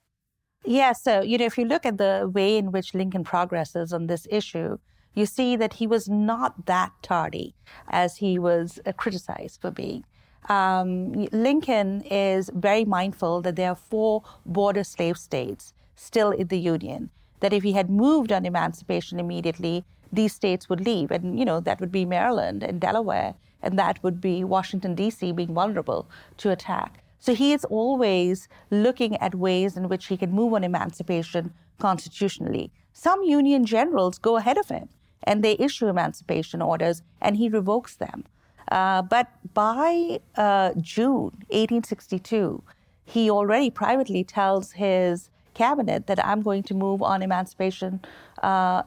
Yeah, 0.64 0.92
so, 0.92 1.22
you 1.22 1.38
know, 1.38 1.44
if 1.44 1.58
you 1.58 1.64
look 1.64 1.84
at 1.84 1.98
the 1.98 2.30
way 2.32 2.56
in 2.56 2.70
which 2.70 2.94
Lincoln 2.94 3.24
progresses 3.24 3.92
on 3.92 4.06
this 4.06 4.28
issue, 4.30 4.78
you 5.14 5.26
see 5.26 5.56
that 5.56 5.74
he 5.74 5.86
was 5.86 6.08
not 6.08 6.66
that 6.66 6.92
tardy 7.02 7.54
as 7.88 8.16
he 8.16 8.38
was 8.38 8.78
uh, 8.86 8.92
criticized 8.92 9.60
for 9.60 9.70
being. 9.70 10.04
Um, 10.48 11.26
Lincoln 11.32 12.02
is 12.02 12.50
very 12.54 12.84
mindful 12.84 13.42
that 13.42 13.56
there 13.56 13.70
are 13.70 13.76
four 13.76 14.22
border 14.46 14.84
slave 14.84 15.18
states 15.18 15.74
still 15.96 16.30
in 16.30 16.48
the 16.48 16.58
Union, 16.58 17.10
that 17.40 17.52
if 17.52 17.62
he 17.62 17.72
had 17.72 17.90
moved 17.90 18.32
on 18.32 18.46
emancipation 18.46 19.20
immediately, 19.20 19.84
these 20.12 20.32
states 20.32 20.68
would 20.68 20.84
leave. 20.84 21.10
And, 21.10 21.38
you 21.38 21.44
know, 21.44 21.60
that 21.60 21.80
would 21.80 21.92
be 21.92 22.04
Maryland 22.04 22.62
and 22.62 22.80
Delaware, 22.80 23.34
and 23.62 23.78
that 23.78 24.02
would 24.02 24.20
be 24.20 24.44
Washington, 24.44 24.94
D.C. 24.94 25.32
being 25.32 25.54
vulnerable 25.54 26.08
to 26.38 26.50
attack. 26.50 27.01
So 27.22 27.36
he 27.36 27.52
is 27.52 27.64
always 27.66 28.48
looking 28.68 29.16
at 29.18 29.36
ways 29.36 29.76
in 29.76 29.88
which 29.88 30.06
he 30.06 30.16
can 30.16 30.32
move 30.32 30.54
on 30.54 30.64
emancipation 30.64 31.54
constitutionally. 31.78 32.72
Some 32.92 33.22
Union 33.22 33.64
generals 33.64 34.18
go 34.18 34.38
ahead 34.38 34.58
of 34.58 34.68
him 34.68 34.88
and 35.22 35.44
they 35.44 35.56
issue 35.60 35.86
emancipation 35.86 36.60
orders 36.60 37.02
and 37.20 37.36
he 37.36 37.48
revokes 37.48 37.94
them. 37.94 38.24
Uh, 38.72 39.02
but 39.02 39.28
by 39.54 40.18
uh, 40.36 40.72
June 40.80 41.30
1862, 41.50 42.60
he 43.04 43.30
already 43.30 43.70
privately 43.70 44.24
tells 44.24 44.72
his 44.72 45.30
cabinet 45.54 46.08
that 46.08 46.24
I'm 46.26 46.42
going 46.42 46.64
to 46.64 46.74
move 46.74 47.02
on 47.02 47.22
emancipation, 47.22 48.00
uh, 48.42 48.82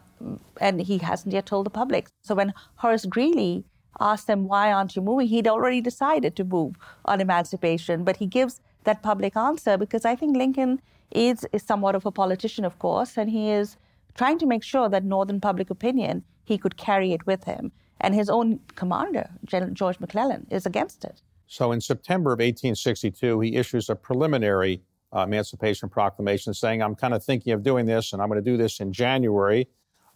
and 0.60 0.82
he 0.82 0.98
hasn't 0.98 1.34
yet 1.34 1.46
told 1.46 1.68
the 1.68 1.70
public. 1.70 2.10
So 2.24 2.36
when 2.36 2.54
Horace 2.76 3.06
Greeley 3.06 3.64
asked 4.00 4.30
him, 4.30 4.48
Why 4.48 4.72
aren't 4.72 4.96
you 4.96 5.02
moving? 5.02 5.28
he'd 5.28 5.48
already 5.48 5.82
decided 5.82 6.36
to 6.36 6.44
move 6.44 6.76
on 7.06 7.22
emancipation, 7.22 8.04
but 8.04 8.18
he 8.18 8.28
gives 8.28 8.62
that 8.84 9.02
public 9.02 9.36
answer 9.36 9.78
because 9.78 10.06
I 10.06 10.16
think 10.16 10.38
Lincoln 10.38 10.82
is, 11.12 11.46
is 11.52 11.64
somewhat 11.64 11.96
of 11.96 12.06
a 12.06 12.12
politician, 12.12 12.66
of 12.66 12.80
course, 12.80 13.18
and 13.18 13.30
he 13.30 13.52
is 13.52 13.78
trying 14.16 14.38
to 14.40 14.46
make 14.46 14.64
sure 14.64 14.90
that 14.90 15.04
Northern 15.04 15.42
public 15.42 15.70
opinion, 15.70 16.24
he 16.44 16.58
could 16.58 16.78
carry 16.78 17.14
it 17.14 17.26
with 17.26 17.44
him. 17.44 17.72
And 18.02 18.14
his 18.14 18.30
own 18.30 18.60
commander, 18.76 19.30
General 19.46 19.72
George 19.74 20.00
McClellan, 20.00 20.48
is 20.50 20.66
against 20.66 21.04
it. 21.06 21.22
So 21.48 21.72
in 21.72 21.82
September 21.82 22.32
of 22.32 22.40
1862, 22.40 23.40
he 23.40 23.56
issues 23.56 23.90
a 23.90 23.96
preliminary 23.96 24.82
uh, 25.16 25.22
Emancipation 25.22 25.90
Proclamation 25.90 26.54
saying, 26.54 26.82
I'm 26.82 26.96
kind 26.96 27.14
of 27.14 27.24
thinking 27.24 27.54
of 27.54 27.64
doing 27.64 27.86
this 27.86 28.14
and 28.14 28.22
I'm 28.22 28.28
going 28.28 28.44
to 28.44 28.52
do 28.52 28.58
this 28.58 28.80
in 28.80 28.92
January. 28.92 29.68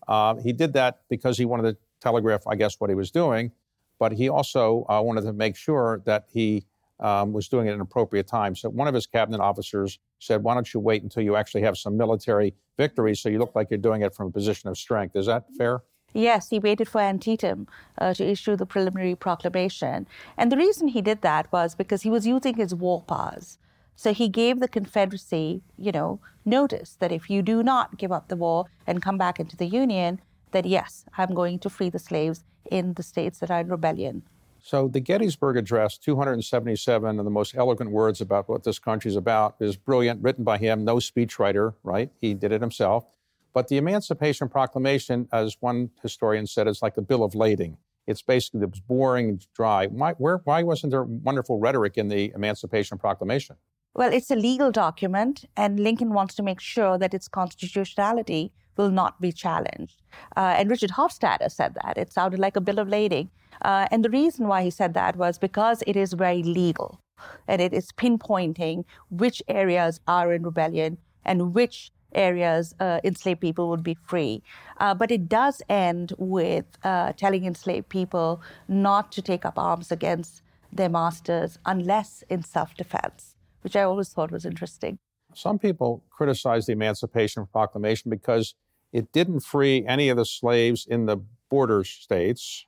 Uh, 0.08 0.36
he 0.36 0.52
did 0.52 0.74
that 0.74 1.02
because 1.10 1.38
he 1.38 1.46
wanted 1.46 1.72
to 1.72 1.78
telegraph, 2.02 2.42
I 2.48 2.56
guess, 2.56 2.80
what 2.80 2.90
he 2.90 2.96
was 2.96 3.12
doing, 3.12 3.52
but 4.00 4.14
he 4.14 4.30
also 4.30 4.86
uh, 4.90 5.02
wanted 5.02 5.22
to 5.22 5.34
make 5.34 5.56
sure 5.56 6.02
that 6.06 6.26
he 6.32 6.66
um, 7.00 7.32
was 7.32 7.48
doing 7.48 7.68
it 7.68 7.72
at 7.72 7.76
an 7.76 7.82
appropriate 7.82 8.28
time. 8.28 8.56
So 8.56 8.70
one 8.70 8.88
of 8.88 8.94
his 8.94 9.06
cabinet 9.06 9.40
officers 9.40 10.00
said, 10.20 10.44
Why 10.44 10.54
don't 10.54 10.74
you 10.74 10.80
wait 10.80 11.04
until 11.04 11.24
you 11.24 11.36
actually 11.36 11.62
have 11.62 11.78
some 11.78 11.96
military 11.96 12.56
victory 12.78 13.16
so 13.16 13.30
you 13.30 13.40
look 13.40 13.56
like 13.56 13.68
you're 13.70 13.78
doing 13.78 14.02
it 14.02 14.14
from 14.16 14.28
a 14.28 14.32
position 14.32 14.70
of 14.70 14.78
strength? 14.78 15.16
Is 15.16 15.28
that 15.28 15.46
fair? 15.58 15.82
Yes, 16.14 16.50
he 16.50 16.58
waited 16.60 16.90
for 16.90 17.02
Antietam 17.02 17.68
uh, 18.00 18.14
to 18.16 18.26
issue 18.26 18.56
the 18.56 18.66
preliminary 18.66 19.16
proclamation. 19.16 20.08
And 20.38 20.52
the 20.52 20.58
reason 20.58 20.88
he 20.88 21.02
did 21.02 21.22
that 21.22 21.52
was 21.52 21.76
because 21.76 22.02
he 22.02 22.10
was 22.10 22.26
using 22.26 22.56
his 22.56 22.74
war 22.74 23.04
powers. 23.04 23.60
So 23.96 24.14
he 24.14 24.28
gave 24.28 24.60
the 24.60 24.68
Confederacy, 24.68 25.62
you 25.78 25.92
know, 25.92 26.20
notice 26.46 26.96
that 27.00 27.12
if 27.12 27.30
you 27.30 27.42
do 27.42 27.62
not 27.62 27.98
give 27.98 28.12
up 28.12 28.28
the 28.28 28.38
war 28.38 28.66
and 28.88 29.02
come 29.02 29.18
back 29.18 29.40
into 29.40 29.56
the 29.56 29.68
Union, 29.68 30.20
that 30.52 30.66
yes, 30.66 31.06
I'm 31.18 31.36
going 31.36 31.60
to 31.60 31.70
free 31.70 31.90
the 31.90 32.00
slaves 32.00 32.44
in 32.72 32.94
the 32.94 33.04
states 33.04 33.40
that 33.40 33.52
are 33.52 33.60
in 33.60 33.70
rebellion. 33.70 34.24
So 34.62 34.88
the 34.88 35.00
Gettysburg 35.00 35.58
Address, 35.58 35.98
277 35.98 37.18
of 37.18 37.26
the 37.26 37.32
most 37.32 37.56
eloquent 37.56 37.92
words 37.92 38.22
about 38.22 38.50
what 38.50 38.64
this 38.64 38.78
country 38.78 39.10
is 39.10 39.16
about, 39.16 39.56
is 39.60 39.78
brilliant, 39.78 40.22
written 40.22 40.44
by 40.44 40.58
him, 40.58 40.84
no 40.84 40.98
speechwriter, 40.98 41.76
right? 41.84 42.12
He 42.20 42.34
did 42.34 42.52
it 42.52 42.62
himself. 42.62 43.06
But 43.54 43.68
the 43.68 43.78
Emancipation 43.78 44.50
Proclamation, 44.50 45.28
as 45.32 45.58
one 45.60 45.90
historian 46.04 46.46
said, 46.46 46.68
is 46.68 46.82
like 46.82 46.96
the 46.96 47.02
Bill 47.02 47.24
of 47.24 47.36
Lading. 47.36 47.78
It's 48.06 48.22
basically 48.22 48.60
the 48.62 48.68
boring, 48.88 49.42
dry. 49.56 49.88
Why, 49.88 50.14
where, 50.14 50.42
why 50.44 50.64
wasn't 50.64 50.92
there 50.92 51.04
wonderful 51.04 51.60
rhetoric 51.60 51.98
in 51.98 52.08
the 52.08 52.32
Emancipation 52.36 52.98
Proclamation? 52.98 53.56
Well, 53.94 54.14
it's 54.14 54.30
a 54.30 54.36
legal 54.36 54.72
document, 54.72 55.46
and 55.58 55.80
Lincoln 55.80 56.14
wants 56.14 56.36
to 56.36 56.44
make 56.44 56.60
sure 56.60 56.98
that 56.98 57.14
its 57.14 57.28
constitutionality 57.28 58.52
will 58.80 58.90
not 58.90 59.20
be 59.20 59.32
challenged. 59.32 60.02
Uh, 60.38 60.56
and 60.58 60.70
Richard 60.70 60.92
Hofstadter 60.92 61.52
said 61.52 61.76
that. 61.82 61.98
It 61.98 62.12
sounded 62.14 62.40
like 62.40 62.56
a 62.56 62.62
bill 62.62 62.80
of 62.80 62.88
lading. 62.88 63.30
Uh, 63.62 63.88
and 63.92 64.06
the 64.06 64.10
reason 64.10 64.48
why 64.48 64.64
he 64.64 64.72
said 64.80 64.94
that 64.94 65.18
was 65.18 65.38
because 65.38 65.84
it 65.86 65.98
is 65.98 66.14
very 66.14 66.42
legal 66.42 67.02
and 67.48 67.62
it 67.62 67.74
is 67.74 67.92
pinpointing 67.92 68.86
which 69.10 69.44
areas 69.50 70.00
are 70.08 70.32
in 70.34 70.44
rebellion 70.44 70.98
and 71.26 71.54
which 71.54 71.92
areas 72.14 72.74
uh, 72.80 73.00
enslaved 73.04 73.42
people 73.42 73.70
would 73.70 73.84
be 73.84 73.98
free. 74.12 74.42
Uh, 74.78 74.94
but 74.94 75.12
it 75.12 75.28
does 75.28 75.62
end 75.68 76.14
with 76.18 76.66
uh, 76.84 77.12
telling 77.24 77.44
enslaved 77.46 77.90
people 77.90 78.42
not 78.68 79.12
to 79.12 79.22
take 79.22 79.44
up 79.46 79.60
arms 79.60 79.92
against 79.92 80.42
their 80.72 80.90
masters 80.90 81.60
unless 81.66 82.24
in 82.30 82.44
self 82.44 82.74
defense, 82.76 83.36
which 83.62 83.76
I 83.76 83.84
always 83.84 84.10
thought 84.10 84.32
was 84.32 84.46
interesting. 84.46 85.00
Some 85.36 85.60
people 85.60 86.04
criticize 86.10 86.66
the 86.66 86.74
Emancipation 86.74 87.46
Proclamation 87.52 88.10
because 88.10 88.56
it 88.92 89.12
didn't 89.12 89.42
free 89.42 89.86
any 89.86 90.10
of 90.10 90.18
the 90.18 90.26
slaves 90.26 90.86
in 90.86 91.06
the 91.06 91.18
border 91.50 91.84
states, 91.84 92.66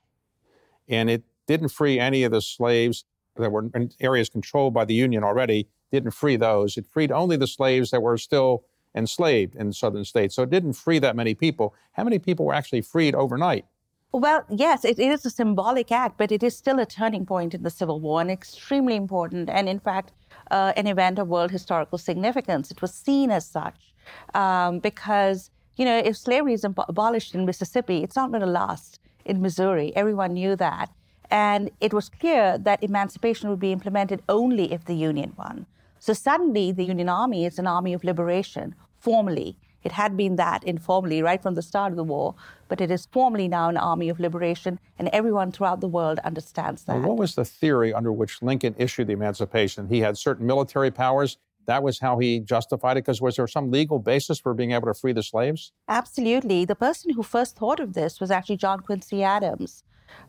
and 0.88 1.10
it 1.10 1.24
didn't 1.46 1.68
free 1.68 1.98
any 1.98 2.24
of 2.24 2.32
the 2.32 2.40
slaves 2.40 3.04
that 3.36 3.50
were 3.50 3.70
in 3.74 3.90
areas 4.00 4.28
controlled 4.28 4.74
by 4.74 4.84
the 4.84 4.94
Union 4.94 5.24
already, 5.24 5.68
didn't 5.90 6.12
free 6.12 6.36
those. 6.36 6.76
It 6.76 6.86
freed 6.86 7.10
only 7.10 7.36
the 7.36 7.46
slaves 7.46 7.90
that 7.90 8.02
were 8.02 8.18
still 8.18 8.64
enslaved 8.94 9.54
in 9.56 9.68
the 9.68 9.72
southern 9.72 10.04
states. 10.04 10.34
So 10.34 10.42
it 10.42 10.50
didn't 10.50 10.74
free 10.74 10.98
that 10.98 11.16
many 11.16 11.34
people. 11.34 11.74
How 11.92 12.04
many 12.04 12.18
people 12.18 12.46
were 12.46 12.54
actually 12.54 12.82
freed 12.82 13.14
overnight? 13.14 13.64
Well, 14.12 14.44
yes, 14.50 14.84
it 14.84 14.98
is 14.98 15.24
a 15.24 15.30
symbolic 15.30 15.90
act, 15.90 16.18
but 16.18 16.30
it 16.30 16.42
is 16.42 16.54
still 16.54 16.78
a 16.78 16.84
turning 16.84 17.24
point 17.24 17.54
in 17.54 17.62
the 17.62 17.70
Civil 17.70 17.98
War 17.98 18.20
and 18.20 18.30
extremely 18.30 18.94
important. 18.94 19.48
And 19.48 19.68
in 19.68 19.80
fact, 19.80 20.12
uh, 20.50 20.74
an 20.76 20.86
event 20.86 21.18
of 21.18 21.28
world 21.28 21.50
historical 21.50 21.96
significance. 21.96 22.70
It 22.70 22.82
was 22.82 22.92
seen 22.92 23.30
as 23.30 23.46
such 23.46 23.94
um, 24.34 24.80
because, 24.80 25.50
you 25.76 25.84
know, 25.84 25.98
if 25.98 26.16
slavery 26.16 26.52
is 26.52 26.64
abolished 26.64 27.34
in 27.34 27.44
Mississippi, 27.44 28.02
it's 28.02 28.16
not 28.16 28.30
going 28.30 28.42
to 28.42 28.46
last 28.46 29.00
in 29.24 29.40
Missouri. 29.40 29.94
Everyone 29.96 30.34
knew 30.34 30.56
that. 30.56 30.90
And 31.30 31.70
it 31.80 31.94
was 31.94 32.10
clear 32.10 32.58
that 32.58 32.82
emancipation 32.82 33.48
would 33.48 33.60
be 33.60 33.72
implemented 33.72 34.22
only 34.28 34.72
if 34.72 34.84
the 34.84 34.94
Union 34.94 35.32
won. 35.36 35.66
So 35.98 36.12
suddenly, 36.12 36.72
the 36.72 36.84
Union 36.84 37.08
Army 37.08 37.46
is 37.46 37.58
an 37.58 37.66
army 37.66 37.94
of 37.94 38.04
liberation, 38.04 38.74
formally. 38.98 39.56
It 39.82 39.92
had 39.92 40.16
been 40.16 40.36
that 40.36 40.62
informally 40.64 41.22
right 41.22 41.42
from 41.42 41.54
the 41.54 41.62
start 41.62 41.92
of 41.92 41.96
the 41.96 42.04
war, 42.04 42.34
but 42.68 42.80
it 42.80 42.90
is 42.90 43.06
formally 43.06 43.48
now 43.48 43.68
an 43.68 43.76
army 43.76 44.08
of 44.08 44.20
liberation, 44.20 44.78
and 44.98 45.08
everyone 45.08 45.52
throughout 45.52 45.80
the 45.80 45.88
world 45.88 46.18
understands 46.24 46.84
that. 46.84 46.98
Well, 46.98 47.08
what 47.08 47.18
was 47.18 47.34
the 47.34 47.44
theory 47.44 47.92
under 47.92 48.12
which 48.12 48.42
Lincoln 48.42 48.74
issued 48.78 49.06
the 49.08 49.14
Emancipation? 49.14 49.88
He 49.88 50.00
had 50.00 50.18
certain 50.18 50.46
military 50.46 50.90
powers. 50.90 51.38
That 51.66 51.82
was 51.82 52.00
how 52.00 52.18
he 52.18 52.40
justified 52.40 52.96
it, 52.96 53.04
because 53.04 53.20
was 53.20 53.36
there 53.36 53.46
some 53.46 53.70
legal 53.70 53.98
basis 53.98 54.38
for 54.38 54.54
being 54.54 54.72
able 54.72 54.86
to 54.86 54.94
free 54.94 55.12
the 55.12 55.22
slaves? 55.22 55.72
Absolutely. 55.88 56.64
The 56.64 56.74
person 56.74 57.12
who 57.14 57.22
first 57.22 57.56
thought 57.56 57.80
of 57.80 57.94
this 57.94 58.20
was 58.20 58.30
actually 58.30 58.56
John 58.56 58.80
Quincy 58.80 59.22
Adams, 59.22 59.84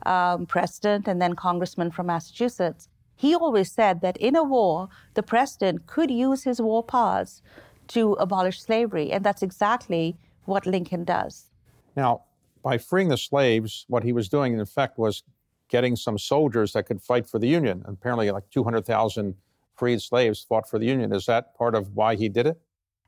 um, 0.05 0.45
president 0.45 1.07
and 1.07 1.21
then 1.21 1.35
congressman 1.35 1.91
from 1.91 2.07
Massachusetts. 2.07 2.87
He 3.15 3.35
always 3.35 3.71
said 3.71 4.01
that 4.01 4.17
in 4.17 4.35
a 4.35 4.43
war, 4.43 4.89
the 5.13 5.23
president 5.23 5.87
could 5.87 6.11
use 6.11 6.43
his 6.43 6.61
war 6.61 6.83
powers 6.83 7.41
to 7.89 8.13
abolish 8.13 8.61
slavery. 8.61 9.11
And 9.11 9.23
that's 9.23 9.43
exactly 9.43 10.17
what 10.45 10.65
Lincoln 10.65 11.03
does. 11.03 11.49
Now, 11.95 12.23
by 12.63 12.77
freeing 12.77 13.09
the 13.09 13.17
slaves, 13.17 13.85
what 13.87 14.03
he 14.03 14.13
was 14.13 14.29
doing, 14.29 14.53
in 14.53 14.59
effect, 14.59 14.97
was 14.97 15.23
getting 15.69 15.95
some 15.95 16.17
soldiers 16.17 16.73
that 16.73 16.85
could 16.85 17.01
fight 17.01 17.27
for 17.27 17.39
the 17.39 17.47
Union. 17.47 17.83
Apparently, 17.85 18.29
like 18.31 18.49
200,000 18.51 19.35
freed 19.75 20.01
slaves 20.01 20.45
fought 20.47 20.69
for 20.69 20.79
the 20.79 20.85
Union. 20.85 21.13
Is 21.13 21.25
that 21.25 21.55
part 21.55 21.75
of 21.75 21.95
why 21.95 22.15
he 22.15 22.29
did 22.29 22.47
it? 22.47 22.61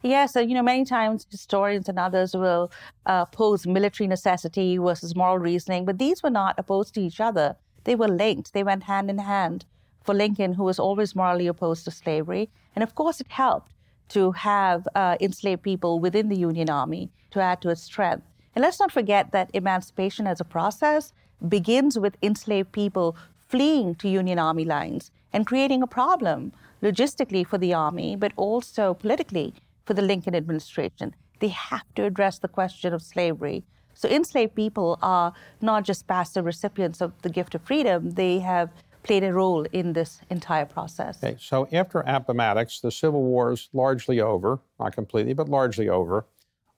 Yeah, 0.03 0.27
so, 0.27 0.39
you 0.39 0.53
know, 0.53 0.61
many 0.61 0.85
times 0.85 1.25
historians 1.29 1.89
and 1.89 1.97
others 1.97 2.35
will 2.35 2.71
uh, 3.05 3.25
pose 3.25 3.65
military 3.65 4.07
necessity 4.07 4.77
versus 4.77 5.15
moral 5.15 5.39
reasoning, 5.39 5.85
but 5.85 5.97
these 5.97 6.21
were 6.21 6.29
not 6.29 6.55
opposed 6.59 6.93
to 6.93 7.01
each 7.01 7.19
other. 7.19 7.55
They 7.85 7.95
were 7.95 8.07
linked, 8.07 8.53
they 8.53 8.63
went 8.63 8.83
hand 8.83 9.09
in 9.09 9.17
hand 9.17 9.65
for 10.03 10.13
Lincoln, 10.13 10.53
who 10.53 10.63
was 10.63 10.77
always 10.77 11.15
morally 11.15 11.47
opposed 11.47 11.85
to 11.85 11.91
slavery. 11.91 12.49
And 12.75 12.83
of 12.83 12.93
course, 12.93 13.19
it 13.19 13.31
helped 13.31 13.71
to 14.09 14.31
have 14.33 14.87
uh, 14.93 15.17
enslaved 15.19 15.63
people 15.63 15.99
within 15.99 16.29
the 16.29 16.37
Union 16.37 16.69
Army 16.69 17.09
to 17.31 17.39
add 17.39 17.61
to 17.61 17.69
its 17.69 17.81
strength. 17.81 18.27
And 18.53 18.61
let's 18.61 18.79
not 18.79 18.91
forget 18.91 19.31
that 19.31 19.49
emancipation 19.53 20.27
as 20.27 20.39
a 20.39 20.45
process 20.45 21.13
begins 21.49 21.97
with 21.97 22.15
enslaved 22.21 22.71
people 22.71 23.17
fleeing 23.47 23.95
to 23.95 24.07
Union 24.07 24.39
Army 24.39 24.65
lines 24.65 25.11
and 25.35 25.45
creating 25.45 25.83
a 25.83 25.87
problem 26.01 26.53
logistically 26.81 27.45
for 27.45 27.57
the 27.57 27.73
Army, 27.73 28.15
but 28.15 28.31
also 28.37 28.93
politically 28.93 29.53
for 29.85 29.93
the 29.93 30.01
Lincoln 30.01 30.33
administration. 30.33 31.13
They 31.41 31.49
have 31.49 31.83
to 31.95 32.05
address 32.05 32.39
the 32.39 32.47
question 32.47 32.93
of 32.93 33.01
slavery. 33.01 33.65
So 33.93 34.07
enslaved 34.07 34.55
people 34.55 34.97
are 35.01 35.33
not 35.61 35.83
just 35.83 36.07
passive 36.07 36.45
recipients 36.45 37.01
of 37.01 37.11
the 37.21 37.29
gift 37.29 37.53
of 37.53 37.61
freedom, 37.63 38.11
they 38.11 38.39
have 38.39 38.69
played 39.03 39.25
a 39.25 39.33
role 39.33 39.63
in 39.73 39.91
this 39.91 40.21
entire 40.29 40.65
process. 40.65 41.21
Okay, 41.21 41.35
so 41.39 41.67
after 41.71 41.99
Appomattox, 41.99 42.79
the 42.79 42.91
Civil 42.91 43.21
War 43.21 43.51
is 43.51 43.69
largely 43.73 44.21
over, 44.21 44.59
not 44.79 44.95
completely, 44.95 45.33
but 45.33 45.49
largely 45.49 45.89
over. 45.89 46.25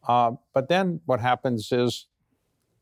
Uh, 0.07 0.31
but 0.53 0.67
then 0.67 0.99
what 1.05 1.19
happens 1.19 1.71
is 1.71 2.07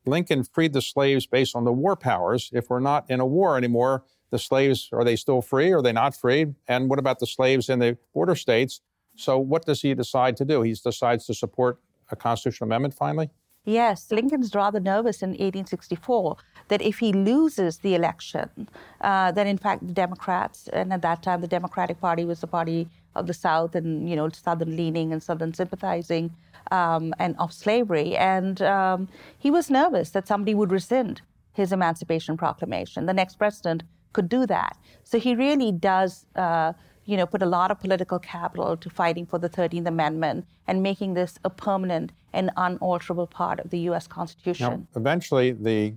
Lincoln 0.06 0.42
freed 0.42 0.72
the 0.72 0.82
slaves 0.82 1.26
based 1.26 1.54
on 1.54 1.64
the 1.64 1.72
war 1.72 1.96
powers. 1.96 2.50
If 2.52 2.70
we're 2.70 2.80
not 2.80 3.08
in 3.10 3.20
a 3.20 3.26
war 3.26 3.56
anymore, 3.56 4.04
the 4.30 4.38
slaves 4.38 4.88
are 4.92 5.04
they 5.04 5.16
still 5.16 5.42
free? 5.42 5.72
Are 5.72 5.82
they 5.82 5.92
not 5.92 6.16
free? 6.16 6.46
And 6.68 6.88
what 6.88 6.98
about 6.98 7.18
the 7.18 7.26
slaves 7.26 7.68
in 7.68 7.78
the 7.78 7.96
border 8.12 8.34
states? 8.34 8.80
So 9.16 9.38
what 9.38 9.64
does 9.64 9.82
he 9.82 9.94
decide 9.94 10.36
to 10.38 10.44
do? 10.44 10.62
He 10.62 10.74
decides 10.74 11.26
to 11.26 11.34
support 11.34 11.78
a 12.10 12.16
constitutional 12.16 12.68
amendment 12.68 12.94
finally. 12.94 13.30
Yes, 13.64 14.12
Lincoln's 14.12 14.54
rather 14.54 14.78
nervous 14.78 15.22
in 15.22 15.30
1864 15.30 16.36
that 16.68 16.80
if 16.80 16.98
he 16.98 17.12
loses 17.12 17.78
the 17.78 17.96
election, 17.96 18.68
uh, 19.00 19.32
then 19.32 19.48
in 19.48 19.58
fact 19.58 19.84
the 19.84 19.92
Democrats, 19.92 20.68
and 20.72 20.92
at 20.92 21.02
that 21.02 21.22
time 21.24 21.40
the 21.40 21.48
Democratic 21.48 22.00
Party 22.00 22.24
was 22.24 22.40
the 22.40 22.46
party 22.46 22.88
of 23.16 23.26
the 23.26 23.34
South 23.34 23.74
and 23.74 24.08
you 24.08 24.14
know 24.14 24.28
Southern 24.28 24.76
leaning 24.76 25.12
and 25.12 25.20
Southern 25.20 25.52
sympathizing, 25.52 26.32
um, 26.70 27.12
and 27.18 27.34
of 27.40 27.52
slavery, 27.52 28.16
and 28.16 28.62
um, 28.62 29.08
he 29.36 29.50
was 29.50 29.68
nervous 29.68 30.10
that 30.10 30.28
somebody 30.28 30.54
would 30.54 30.70
rescind 30.70 31.22
his 31.52 31.72
Emancipation 31.72 32.36
Proclamation. 32.36 33.06
The 33.06 33.14
next 33.14 33.36
president 33.36 33.82
could 34.16 34.28
do 34.28 34.42
that, 34.46 34.74
so 35.04 35.14
he 35.26 35.32
really 35.46 35.72
does. 35.72 36.26
Uh, 36.34 36.72
you 37.08 37.16
know, 37.16 37.24
put 37.24 37.40
a 37.40 37.46
lot 37.46 37.70
of 37.70 37.78
political 37.78 38.18
capital 38.18 38.76
to 38.76 38.90
fighting 38.90 39.26
for 39.26 39.38
the 39.38 39.48
13th 39.48 39.86
Amendment 39.86 40.44
and 40.66 40.82
making 40.82 41.14
this 41.14 41.38
a 41.44 41.50
permanent 41.50 42.10
and 42.32 42.50
unalterable 42.56 43.28
part 43.28 43.60
of 43.60 43.70
the 43.70 43.78
U.S. 43.90 44.08
Constitution. 44.08 44.88
Now, 44.92 45.00
eventually, 45.00 45.52
the 45.52 45.94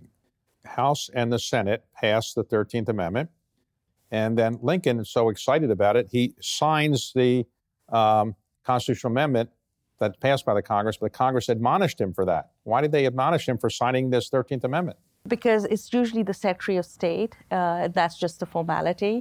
House 0.65 1.09
and 1.15 1.33
the 1.33 1.39
Senate 1.39 1.83
passed 1.95 2.35
the 2.35 2.43
13th 2.43 2.89
Amendment. 2.89 3.31
And 4.11 4.37
then 4.37 4.59
Lincoln 4.61 4.99
is 4.99 5.09
so 5.09 5.29
excited 5.29 5.71
about 5.71 5.95
it, 5.95 6.09
he 6.11 6.35
signs 6.41 7.11
the 7.15 7.45
um, 8.01 8.35
constitutional 8.63 9.11
amendment 9.11 9.49
that's 9.99 10.17
passed 10.17 10.45
by 10.45 10.53
the 10.53 10.61
Congress, 10.61 10.97
but 10.97 11.11
the 11.11 11.17
Congress 11.17 11.49
admonished 11.49 11.99
him 11.99 12.13
for 12.13 12.25
that. 12.25 12.51
Why 12.63 12.81
did 12.81 12.91
they 12.91 13.05
admonish 13.07 13.49
him 13.49 13.57
for 13.57 13.69
signing 13.69 14.11
this 14.11 14.29
13th 14.29 14.63
Amendment? 14.63 14.97
Because 15.29 15.63
it's 15.73 15.87
usually 16.01 16.23
the 16.23 16.39
Secretary 16.47 16.77
of 16.81 16.85
State. 16.85 17.33
Uh, 17.51 17.87
that's 17.97 18.17
just 18.23 18.41
a 18.45 18.47
formality. 18.55 19.15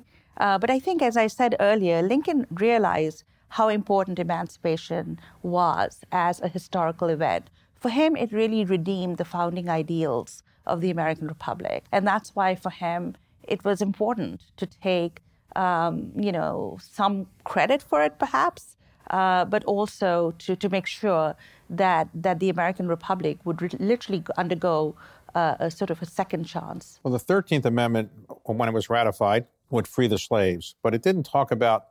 Uh, 0.44 0.56
but 0.62 0.70
I 0.76 0.78
think, 0.86 0.98
as 1.02 1.16
I 1.24 1.26
said 1.38 1.52
earlier, 1.70 1.98
Lincoln 2.12 2.46
realized 2.50 3.24
how 3.56 3.68
important 3.68 4.18
emancipation 4.18 5.18
was 5.42 5.92
as 6.12 6.40
a 6.40 6.48
historical 6.56 7.08
event. 7.08 7.44
For 7.82 7.90
him, 7.90 8.16
it 8.16 8.32
really 8.32 8.64
redeemed 8.64 9.16
the 9.18 9.24
founding 9.24 9.68
ideals 9.68 10.42
of 10.66 10.80
the 10.80 10.90
American 10.90 11.26
Republic. 11.28 11.84
And 11.92 12.06
that's 12.06 12.30
why, 12.36 12.54
for 12.54 12.70
him, 12.70 13.16
it 13.42 13.64
was 13.64 13.80
important 13.80 14.42
to 14.58 14.66
take, 14.66 15.14
um, 15.56 16.12
you 16.16 16.32
know, 16.38 16.78
some 16.80 17.26
credit 17.44 17.80
for 17.82 18.02
it, 18.02 18.18
perhaps, 18.18 18.76
uh, 19.10 19.44
but 19.46 19.64
also 19.64 20.34
to, 20.38 20.54
to 20.56 20.68
make 20.68 20.86
sure 20.86 21.34
that, 21.70 22.08
that 22.14 22.38
the 22.38 22.50
American 22.50 22.86
Republic 22.88 23.38
would 23.44 23.62
re- 23.62 23.70
literally 23.92 24.22
undergo 24.36 24.94
uh, 25.34 25.56
a 25.58 25.70
sort 25.70 25.90
of 25.90 26.00
a 26.02 26.06
second 26.06 26.44
chance. 26.44 27.00
Well, 27.02 27.12
the 27.12 27.18
13th 27.18 27.64
Amendment, 27.64 28.10
when 28.44 28.68
it 28.68 28.74
was 28.74 28.90
ratified, 28.90 29.46
would 29.70 29.86
free 29.86 30.06
the 30.06 30.18
slaves, 30.18 30.74
but 30.82 30.94
it 30.94 31.02
didn't 31.02 31.24
talk 31.24 31.50
about 31.50 31.86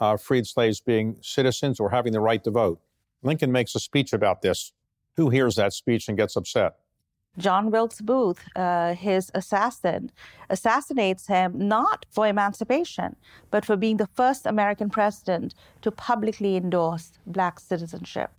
uh, 0.00 0.16
freed 0.16 0.46
slaves 0.46 0.80
being 0.80 1.16
citizens 1.20 1.80
or 1.80 1.90
having 1.90 2.12
the 2.12 2.20
right 2.20 2.42
to 2.44 2.50
vote. 2.50 2.80
Lincoln 3.22 3.52
makes 3.52 3.74
a 3.74 3.80
speech 3.80 4.12
about 4.12 4.42
this. 4.42 4.72
Who 5.16 5.30
hears 5.30 5.56
that 5.56 5.72
speech 5.72 6.08
and 6.08 6.16
gets 6.16 6.36
upset? 6.36 6.74
John 7.38 7.70
Wilkes 7.70 8.02
Booth, 8.02 8.46
uh, 8.56 8.94
his 8.94 9.30
assassin, 9.34 10.10
assassinates 10.50 11.28
him 11.28 11.54
not 11.56 12.04
for 12.10 12.26
emancipation, 12.26 13.16
but 13.50 13.64
for 13.64 13.76
being 13.76 13.96
the 13.96 14.08
first 14.08 14.44
American 14.44 14.90
president 14.90 15.54
to 15.80 15.90
publicly 15.90 16.56
endorse 16.56 17.12
black 17.26 17.58
citizenship. 17.58 18.32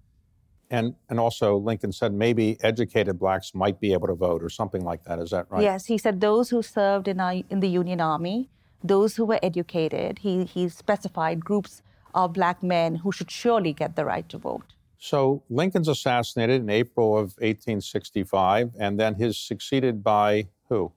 And, 0.73 0.95
and 1.07 1.19
also, 1.19 1.55
Lincoln 1.55 1.91
said 1.91 2.15
maybe 2.15 2.57
educated 2.63 3.19
blacks 3.19 3.53
might 3.53 3.79
be 3.79 3.93
able 3.93 4.07
to 4.07 4.15
vote 4.15 4.41
or 4.41 4.49
something 4.49 4.83
like 4.83 5.03
that. 5.03 5.19
Is 5.19 5.29
that 5.29 5.45
right? 5.51 5.61
Yes, 5.61 5.85
he 5.85 5.99
said 5.99 6.19
those 6.19 6.49
who 6.49 6.63
served 6.63 7.07
in, 7.07 7.19
our, 7.19 7.35
in 7.51 7.59
the 7.59 7.67
Union 7.69 8.01
Army, 8.01 8.49
those 8.83 9.15
who 9.15 9.23
were 9.23 9.39
educated, 9.43 10.17
he, 10.19 10.45
he 10.45 10.67
specified 10.67 11.45
groups 11.45 11.83
of 12.15 12.33
black 12.33 12.63
men 12.63 12.95
who 12.95 13.11
should 13.11 13.29
surely 13.29 13.71
get 13.71 13.95
the 13.95 14.03
right 14.03 14.27
to 14.29 14.39
vote. 14.39 14.73
So 14.97 15.43
Lincoln's 15.47 15.87
assassinated 15.87 16.63
in 16.63 16.69
April 16.71 17.13
of 17.13 17.35
1865, 17.37 18.71
and 18.79 18.99
then 18.99 19.13
he's 19.13 19.37
succeeded 19.37 20.03
by 20.03 20.47
who? 20.69 20.91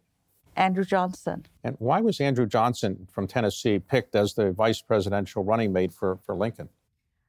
Andrew 0.57 0.87
Johnson. 0.87 1.45
And 1.63 1.77
why 1.79 2.01
was 2.01 2.19
Andrew 2.19 2.47
Johnson 2.47 3.09
from 3.13 3.27
Tennessee 3.27 3.79
picked 3.79 4.15
as 4.15 4.33
the 4.33 4.53
vice 4.53 4.81
presidential 4.81 5.45
running 5.45 5.71
mate 5.71 5.93
for, 5.93 6.19
for 6.25 6.35
Lincoln? 6.35 6.71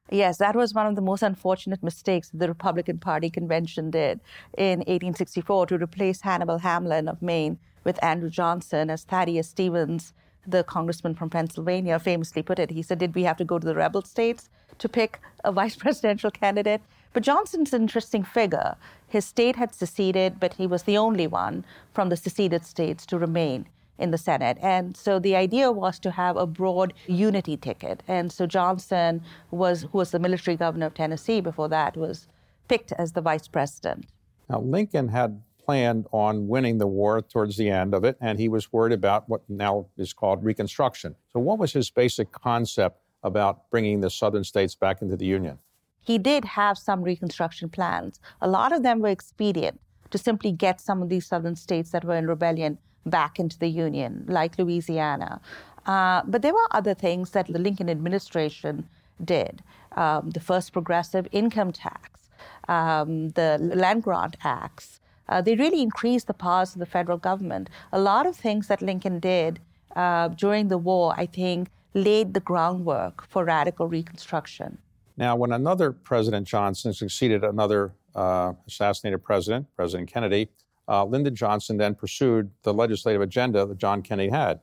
Yes, 0.09 0.37
that 0.37 0.55
was 0.55 0.73
one 0.73 0.87
of 0.87 0.95
the 0.95 1.01
most 1.01 1.21
unfortunate 1.21 1.83
mistakes 1.83 2.31
the 2.33 2.47
Republican 2.47 2.97
Party 2.97 3.29
convention 3.29 3.91
did 3.91 4.19
in 4.57 4.79
1864 4.79 5.67
to 5.67 5.77
replace 5.77 6.21
Hannibal 6.21 6.59
Hamlin 6.59 7.09
of 7.09 7.21
Maine 7.21 7.59
with 7.83 8.01
Andrew 8.03 8.29
Johnson 8.29 8.89
as 8.89 9.03
Thaddeus 9.03 9.49
Stevens 9.49 10.13
the 10.47 10.63
congressman 10.63 11.13
from 11.13 11.29
Pennsylvania 11.29 11.99
famously 11.99 12.41
put 12.41 12.57
it. 12.57 12.71
He 12.71 12.81
said, 12.81 12.99
Did 12.99 13.13
we 13.13 13.23
have 13.23 13.37
to 13.37 13.45
go 13.45 13.59
to 13.59 13.67
the 13.67 13.75
rebel 13.75 14.01
states 14.01 14.49
to 14.77 14.87
pick 14.87 15.19
a 15.43 15.51
vice 15.51 15.75
presidential 15.83 16.31
candidate? 16.31 16.81
But 17.13 17.23
Johnson's 17.23 17.73
an 17.73 17.81
interesting 17.81 18.23
figure. 18.23 18.75
His 19.07 19.25
state 19.25 19.55
had 19.55 19.73
seceded, 19.73 20.39
but 20.39 20.53
he 20.53 20.67
was 20.67 20.83
the 20.83 20.97
only 20.97 21.27
one 21.27 21.65
from 21.93 22.09
the 22.09 22.17
seceded 22.17 22.65
states 22.65 23.05
to 23.07 23.17
remain 23.17 23.67
in 23.97 24.11
the 24.11 24.17
Senate. 24.17 24.57
And 24.61 24.95
so 24.95 25.19
the 25.19 25.35
idea 25.35 25.71
was 25.71 25.99
to 25.99 26.11
have 26.11 26.37
a 26.37 26.45
broad 26.45 26.93
unity 27.07 27.57
ticket. 27.57 28.03
And 28.07 28.31
so 28.31 28.45
Johnson 28.45 29.21
was, 29.51 29.83
who 29.83 29.97
was 29.97 30.11
the 30.11 30.19
military 30.19 30.57
governor 30.57 30.87
of 30.87 30.93
Tennessee 30.93 31.41
before 31.41 31.69
that, 31.69 31.97
was 31.97 32.27
picked 32.67 32.91
as 32.93 33.13
the 33.13 33.21
vice 33.21 33.47
president. 33.47 34.05
Now, 34.49 34.61
Lincoln 34.61 35.09
had 35.09 35.41
planned 35.63 36.05
on 36.13 36.47
winning 36.47 36.77
the 36.77 36.87
war 36.87 37.21
towards 37.21 37.57
the 37.57 37.69
end 37.69 37.93
of 37.93 38.03
it, 38.05 38.17
and 38.21 38.39
he 38.39 38.47
was 38.47 38.71
worried 38.71 38.93
about 38.93 39.27
what 39.27 39.41
now 39.49 39.87
is 39.97 40.13
called 40.13 40.43
Reconstruction. 40.43 41.15
So, 41.33 41.39
what 41.39 41.59
was 41.59 41.73
his 41.73 41.89
basic 41.89 42.31
concept 42.31 43.01
about 43.23 43.69
bringing 43.69 43.99
the 43.99 44.09
southern 44.09 44.45
states 44.45 44.75
back 44.75 45.01
into 45.01 45.17
the 45.17 45.25
Union? 45.25 45.59
He 45.99 46.17
did 46.17 46.45
have 46.45 46.77
some 46.77 47.01
Reconstruction 47.01 47.67
plans. 47.67 48.21
A 48.41 48.47
lot 48.47 48.71
of 48.71 48.81
them 48.81 48.99
were 49.01 49.09
expedient 49.09 49.81
to 50.11 50.17
simply 50.17 50.53
get 50.53 50.79
some 50.79 51.01
of 51.01 51.09
these 51.09 51.25
southern 51.25 51.57
states 51.57 51.91
that 51.91 52.05
were 52.05 52.15
in 52.15 52.27
rebellion 52.27 52.77
back 53.09 53.39
into 53.39 53.57
the 53.57 53.67
Union, 53.67 54.25
like 54.27 54.57
Louisiana. 54.57 55.41
Uh, 55.85 56.21
but 56.25 56.41
there 56.41 56.53
were 56.53 56.67
other 56.71 56.93
things 56.93 57.31
that 57.31 57.47
the 57.47 57.59
Lincoln 57.59 57.89
administration 57.89 58.87
did. 59.23 59.63
Um, 59.95 60.31
the 60.31 60.39
first 60.39 60.73
progressive 60.73 61.27
income 61.31 61.71
tax, 61.71 62.29
um, 62.67 63.29
the 63.29 63.57
land 63.59 64.03
grant 64.03 64.35
acts, 64.43 64.99
uh, 65.29 65.41
they 65.41 65.55
really 65.55 65.81
increased 65.81 66.27
the 66.27 66.33
powers 66.33 66.73
of 66.73 66.79
the 66.79 66.85
federal 66.85 67.17
government. 67.17 67.69
A 67.91 67.99
lot 67.99 68.25
of 68.25 68.35
things 68.35 68.67
that 68.67 68.81
Lincoln 68.81 69.19
did 69.19 69.59
uh, 69.95 70.27
during 70.29 70.67
the 70.67 70.77
war, 70.77 71.13
I 71.17 71.25
think, 71.25 71.69
laid 71.93 72.33
the 72.33 72.39
groundwork 72.39 73.25
for 73.27 73.43
radical 73.43 73.87
reconstruction. 73.87 74.77
Now, 75.17 75.35
when 75.35 75.51
another 75.51 75.91
President 75.91 76.47
Johnson 76.47 76.93
succeeded 76.93 77.43
another 77.43 77.93
uh, 78.13 78.53
assassinated 78.67 79.23
president, 79.23 79.67
President 79.75 80.11
Kennedy, 80.11 80.49
uh, 80.87 81.05
Lyndon 81.05 81.35
Johnson 81.35 81.77
then 81.77 81.95
pursued 81.95 82.51
the 82.63 82.73
legislative 82.73 83.21
agenda 83.21 83.65
that 83.65 83.77
John 83.77 84.01
Kennedy 84.01 84.29
had. 84.29 84.59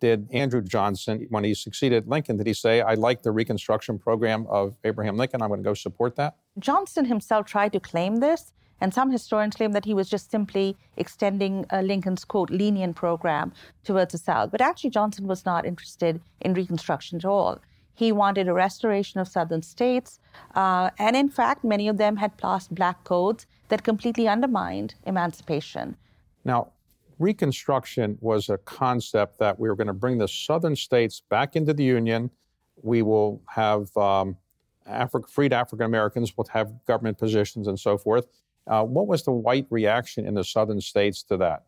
Did 0.00 0.28
Andrew 0.32 0.62
Johnson, 0.62 1.26
when 1.30 1.44
he 1.44 1.54
succeeded 1.54 2.08
Lincoln, 2.08 2.36
did 2.36 2.46
he 2.46 2.54
say, 2.54 2.80
I 2.80 2.94
like 2.94 3.22
the 3.22 3.30
Reconstruction 3.30 3.98
program 3.98 4.46
of 4.48 4.76
Abraham 4.82 5.16
Lincoln, 5.16 5.40
I'm 5.42 5.48
going 5.48 5.62
to 5.62 5.64
go 5.64 5.74
support 5.74 6.16
that? 6.16 6.36
Johnson 6.58 7.04
himself 7.04 7.46
tried 7.46 7.72
to 7.74 7.80
claim 7.80 8.16
this, 8.16 8.52
and 8.80 8.92
some 8.92 9.12
historians 9.12 9.54
claim 9.54 9.70
that 9.72 9.84
he 9.84 9.94
was 9.94 10.08
just 10.08 10.28
simply 10.28 10.76
extending 10.96 11.64
uh, 11.70 11.82
Lincoln's, 11.82 12.24
quote, 12.24 12.50
lenient 12.50 12.96
program 12.96 13.52
towards 13.84 14.10
the 14.10 14.18
South. 14.18 14.50
But 14.50 14.60
actually, 14.60 14.90
Johnson 14.90 15.28
was 15.28 15.46
not 15.46 15.64
interested 15.64 16.20
in 16.40 16.54
Reconstruction 16.54 17.18
at 17.18 17.24
all. 17.24 17.60
He 17.94 18.10
wanted 18.10 18.48
a 18.48 18.54
restoration 18.54 19.20
of 19.20 19.28
Southern 19.28 19.62
states. 19.62 20.18
Uh, 20.56 20.90
and 20.98 21.14
in 21.14 21.28
fact, 21.28 21.62
many 21.62 21.86
of 21.86 21.98
them 21.98 22.16
had 22.16 22.36
passed 22.38 22.74
black 22.74 23.04
codes 23.04 23.46
that 23.72 23.82
completely 23.82 24.28
undermined 24.28 24.94
emancipation. 25.06 25.96
Now, 26.44 26.72
Reconstruction 27.18 28.18
was 28.20 28.50
a 28.50 28.58
concept 28.58 29.38
that 29.38 29.58
we 29.58 29.66
were 29.66 29.76
going 29.76 29.86
to 29.86 29.94
bring 29.94 30.18
the 30.18 30.28
Southern 30.28 30.76
states 30.76 31.22
back 31.30 31.56
into 31.56 31.72
the 31.72 31.84
Union. 31.84 32.30
We 32.82 33.00
will 33.00 33.40
have 33.48 33.96
um, 33.96 34.36
Afri- 34.86 35.26
freed 35.26 35.54
African 35.54 35.86
Americans 35.86 36.36
will 36.36 36.46
have 36.52 36.70
government 36.86 37.16
positions 37.16 37.66
and 37.66 37.80
so 37.80 37.96
forth. 37.96 38.26
Uh, 38.66 38.84
what 38.84 39.06
was 39.06 39.22
the 39.22 39.32
white 39.32 39.66
reaction 39.70 40.26
in 40.26 40.34
the 40.34 40.44
southern 40.44 40.80
states 40.80 41.22
to 41.22 41.38
that? 41.38 41.62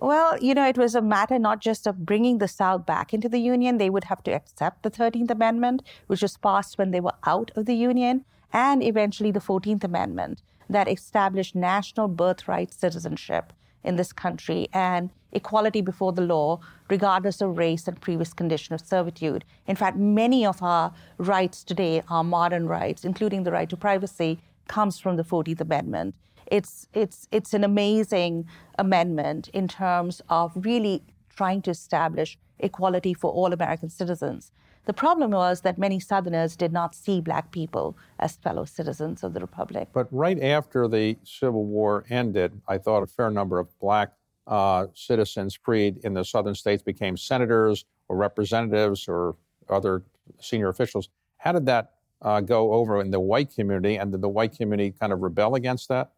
Well, 0.00 0.38
you 0.42 0.54
know, 0.54 0.66
it 0.66 0.78
was 0.78 0.94
a 0.94 1.02
matter 1.02 1.38
not 1.38 1.60
just 1.60 1.86
of 1.86 2.06
bringing 2.06 2.38
the 2.38 2.48
South 2.48 2.86
back 2.86 3.12
into 3.12 3.28
the 3.28 3.38
Union. 3.38 3.76
They 3.76 3.90
would 3.90 4.04
have 4.04 4.22
to 4.24 4.30
accept 4.30 4.82
the 4.82 4.90
13th 4.90 5.30
Amendment, 5.30 5.82
which 6.06 6.22
was 6.22 6.38
passed 6.38 6.78
when 6.78 6.90
they 6.90 7.00
were 7.00 7.18
out 7.26 7.50
of 7.54 7.66
the 7.66 7.74
Union, 7.74 8.24
and 8.52 8.82
eventually 8.82 9.30
the 9.30 9.40
14th 9.40 9.84
Amendment 9.84 10.40
that 10.68 10.88
established 10.88 11.54
national 11.54 12.08
birthright 12.08 12.72
citizenship 12.72 13.52
in 13.84 13.96
this 13.96 14.12
country 14.12 14.68
and 14.72 15.10
equality 15.32 15.80
before 15.80 16.12
the 16.12 16.22
law, 16.22 16.58
regardless 16.90 17.40
of 17.40 17.56
race 17.56 17.86
and 17.86 18.00
previous 18.00 18.32
condition 18.32 18.74
of 18.74 18.80
servitude. 18.80 19.44
In 19.66 19.76
fact, 19.76 19.96
many 19.96 20.44
of 20.44 20.62
our 20.62 20.92
rights 21.18 21.62
today 21.62 22.02
our 22.08 22.24
modern 22.24 22.66
rights, 22.66 23.04
including 23.04 23.44
the 23.44 23.52
right 23.52 23.68
to 23.68 23.76
privacy, 23.76 24.38
comes 24.66 24.98
from 24.98 25.16
the 25.16 25.24
14th 25.24 25.60
Amendment. 25.60 26.14
It's, 26.46 26.88
it's, 26.94 27.28
it's 27.30 27.54
an 27.54 27.64
amazing 27.64 28.46
amendment 28.78 29.48
in 29.48 29.68
terms 29.68 30.22
of 30.28 30.52
really 30.54 31.02
trying 31.34 31.62
to 31.62 31.70
establish 31.70 32.38
equality 32.58 33.12
for 33.14 33.30
all 33.30 33.52
American 33.52 33.90
citizens. 33.90 34.52
The 34.86 34.92
problem 34.92 35.32
was 35.32 35.62
that 35.62 35.78
many 35.78 35.98
Southerners 35.98 36.54
did 36.54 36.72
not 36.72 36.94
see 36.94 37.20
black 37.20 37.50
people 37.50 37.98
as 38.20 38.36
fellow 38.36 38.64
citizens 38.64 39.24
of 39.24 39.34
the 39.34 39.40
Republic. 39.40 39.88
But 39.92 40.06
right 40.12 40.40
after 40.40 40.86
the 40.86 41.18
Civil 41.24 41.64
War 41.64 42.04
ended, 42.08 42.60
I 42.68 42.78
thought 42.78 43.02
a 43.02 43.06
fair 43.06 43.30
number 43.30 43.58
of 43.58 43.68
black 43.80 44.12
uh, 44.46 44.86
citizens 44.94 45.58
freed 45.60 45.98
in 46.04 46.14
the 46.14 46.24
southern 46.24 46.54
states 46.54 46.84
became 46.84 47.16
senators 47.16 47.84
or 48.08 48.16
representatives 48.16 49.08
or 49.08 49.34
other 49.68 50.04
senior 50.40 50.68
officials. 50.68 51.08
How 51.38 51.50
did 51.50 51.66
that 51.66 51.94
uh, 52.22 52.40
go 52.40 52.72
over 52.72 53.00
in 53.00 53.10
the 53.10 53.20
white 53.20 53.52
community, 53.52 53.96
and 53.96 54.12
did 54.12 54.20
the 54.20 54.28
white 54.28 54.56
community 54.56 54.94
kind 54.98 55.12
of 55.12 55.20
rebel 55.20 55.56
against 55.56 55.88
that? 55.88 56.12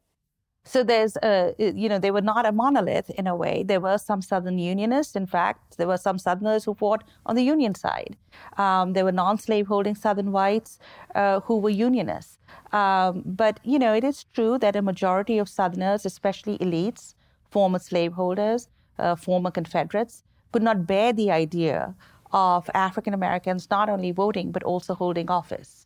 So 0.69 0.85
there's, 0.85 1.17
you 1.59 1.89
know, 1.89 1.99
they 1.99 2.11
were 2.11 2.21
not 2.21 2.45
a 2.45 2.53
monolith 2.53 3.09
in 3.11 3.27
a 3.27 3.35
way. 3.35 3.63
There 3.63 3.81
were 3.81 3.97
some 3.97 4.21
Southern 4.21 4.59
Unionists. 4.59 5.17
In 5.17 5.27
fact, 5.27 5.79
there 5.79 5.87
were 5.87 5.97
some 5.97 6.19
Southerners 6.19 6.65
who 6.65 6.75
fought 6.75 7.05
on 7.25 7.37
the 7.37 7.43
Union 7.43 7.75
side. 7.75 8.19
Um, 8.59 8.93
there 8.93 9.05
were 9.05 9.13
non-slave-holding 9.13 9.95
Southern 9.95 10.31
whites 10.31 10.79
uh, 11.15 11.41
who 11.41 11.57
were 11.59 11.71
Unionists. 11.71 12.39
Um, 12.73 13.23
but 13.25 13.61
you 13.63 13.79
know, 13.79 13.95
it 13.95 14.05
is 14.05 14.25
true 14.35 14.59
that 14.59 14.77
a 14.77 14.83
majority 14.83 15.39
of 15.39 15.49
Southerners, 15.49 16.05
especially 16.05 16.59
elites, 16.59 17.15
former 17.51 17.79
slaveholders, 17.79 18.69
uh, 18.99 19.17
former 19.17 19.51
Confederates, 19.51 20.23
could 20.53 20.63
not 20.63 20.87
bear 20.87 21.15
the 21.15 21.31
idea 21.31 21.95
of 22.31 22.69
African 22.75 23.15
Americans 23.15 23.69
not 23.71 23.89
only 23.89 24.11
voting 24.11 24.53
but 24.53 24.63
also 24.63 24.95
holding 24.95 25.31
office. 25.31 25.78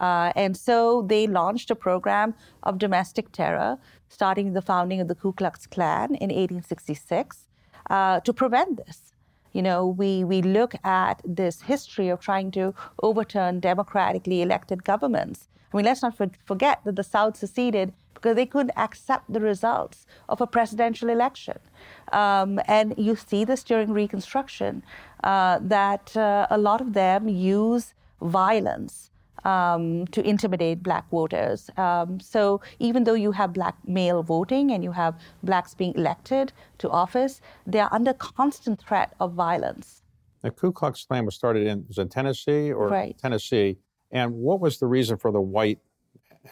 Uh, 0.00 0.32
and 0.34 0.56
so 0.56 1.02
they 1.02 1.26
launched 1.26 1.70
a 1.70 1.74
program 1.74 2.34
of 2.62 2.78
domestic 2.78 3.30
terror, 3.32 3.78
starting 4.08 4.54
the 4.54 4.62
founding 4.62 5.00
of 5.00 5.08
the 5.08 5.14
Ku 5.14 5.32
Klux 5.32 5.66
Klan 5.66 6.14
in 6.14 6.30
1866, 6.30 7.46
uh, 7.90 8.20
to 8.20 8.32
prevent 8.32 8.78
this. 8.78 9.12
You 9.52 9.62
know, 9.62 9.86
we, 9.86 10.24
we 10.24 10.42
look 10.42 10.74
at 10.84 11.20
this 11.24 11.62
history 11.62 12.08
of 12.08 12.20
trying 12.20 12.50
to 12.52 12.74
overturn 13.02 13.60
democratically 13.60 14.42
elected 14.42 14.84
governments. 14.84 15.48
I 15.72 15.76
mean, 15.76 15.86
let's 15.86 16.02
not 16.02 16.16
forget 16.44 16.80
that 16.84 16.96
the 16.96 17.04
South 17.04 17.36
seceded 17.36 17.92
because 18.14 18.36
they 18.36 18.46
couldn't 18.46 18.76
accept 18.76 19.32
the 19.32 19.40
results 19.40 20.06
of 20.28 20.40
a 20.40 20.46
presidential 20.46 21.08
election. 21.08 21.58
Um, 22.12 22.60
and 22.66 22.94
you 22.96 23.16
see 23.16 23.44
this 23.44 23.64
during 23.64 23.92
Reconstruction, 23.92 24.82
uh, 25.24 25.58
that 25.62 26.16
uh, 26.16 26.46
a 26.50 26.58
lot 26.58 26.80
of 26.80 26.92
them 26.92 27.28
use 27.28 27.94
violence 28.20 29.09
um, 29.44 30.06
to 30.08 30.20
intimidate 30.22 30.82
black 30.82 31.08
voters. 31.10 31.70
Um, 31.76 32.20
so 32.20 32.60
even 32.78 33.04
though 33.04 33.14
you 33.14 33.32
have 33.32 33.52
black 33.52 33.76
male 33.86 34.22
voting 34.22 34.70
and 34.70 34.84
you 34.84 34.92
have 34.92 35.14
blacks 35.42 35.74
being 35.74 35.94
elected 35.94 36.52
to 36.78 36.90
office, 36.90 37.40
they 37.66 37.80
are 37.80 37.88
under 37.92 38.12
constant 38.12 38.80
threat 38.80 39.14
of 39.20 39.32
violence. 39.32 40.02
The 40.42 40.50
Ku 40.50 40.72
Klux 40.72 41.04
Klan 41.04 41.26
was 41.26 41.34
started 41.34 41.66
in, 41.66 41.84
was 41.86 41.98
in 41.98 42.08
Tennessee 42.08 42.72
or 42.72 42.88
right. 42.88 43.16
Tennessee. 43.18 43.78
And 44.10 44.34
what 44.34 44.60
was 44.60 44.78
the 44.78 44.86
reason 44.86 45.16
for 45.16 45.30
the 45.30 45.40
white 45.40 45.78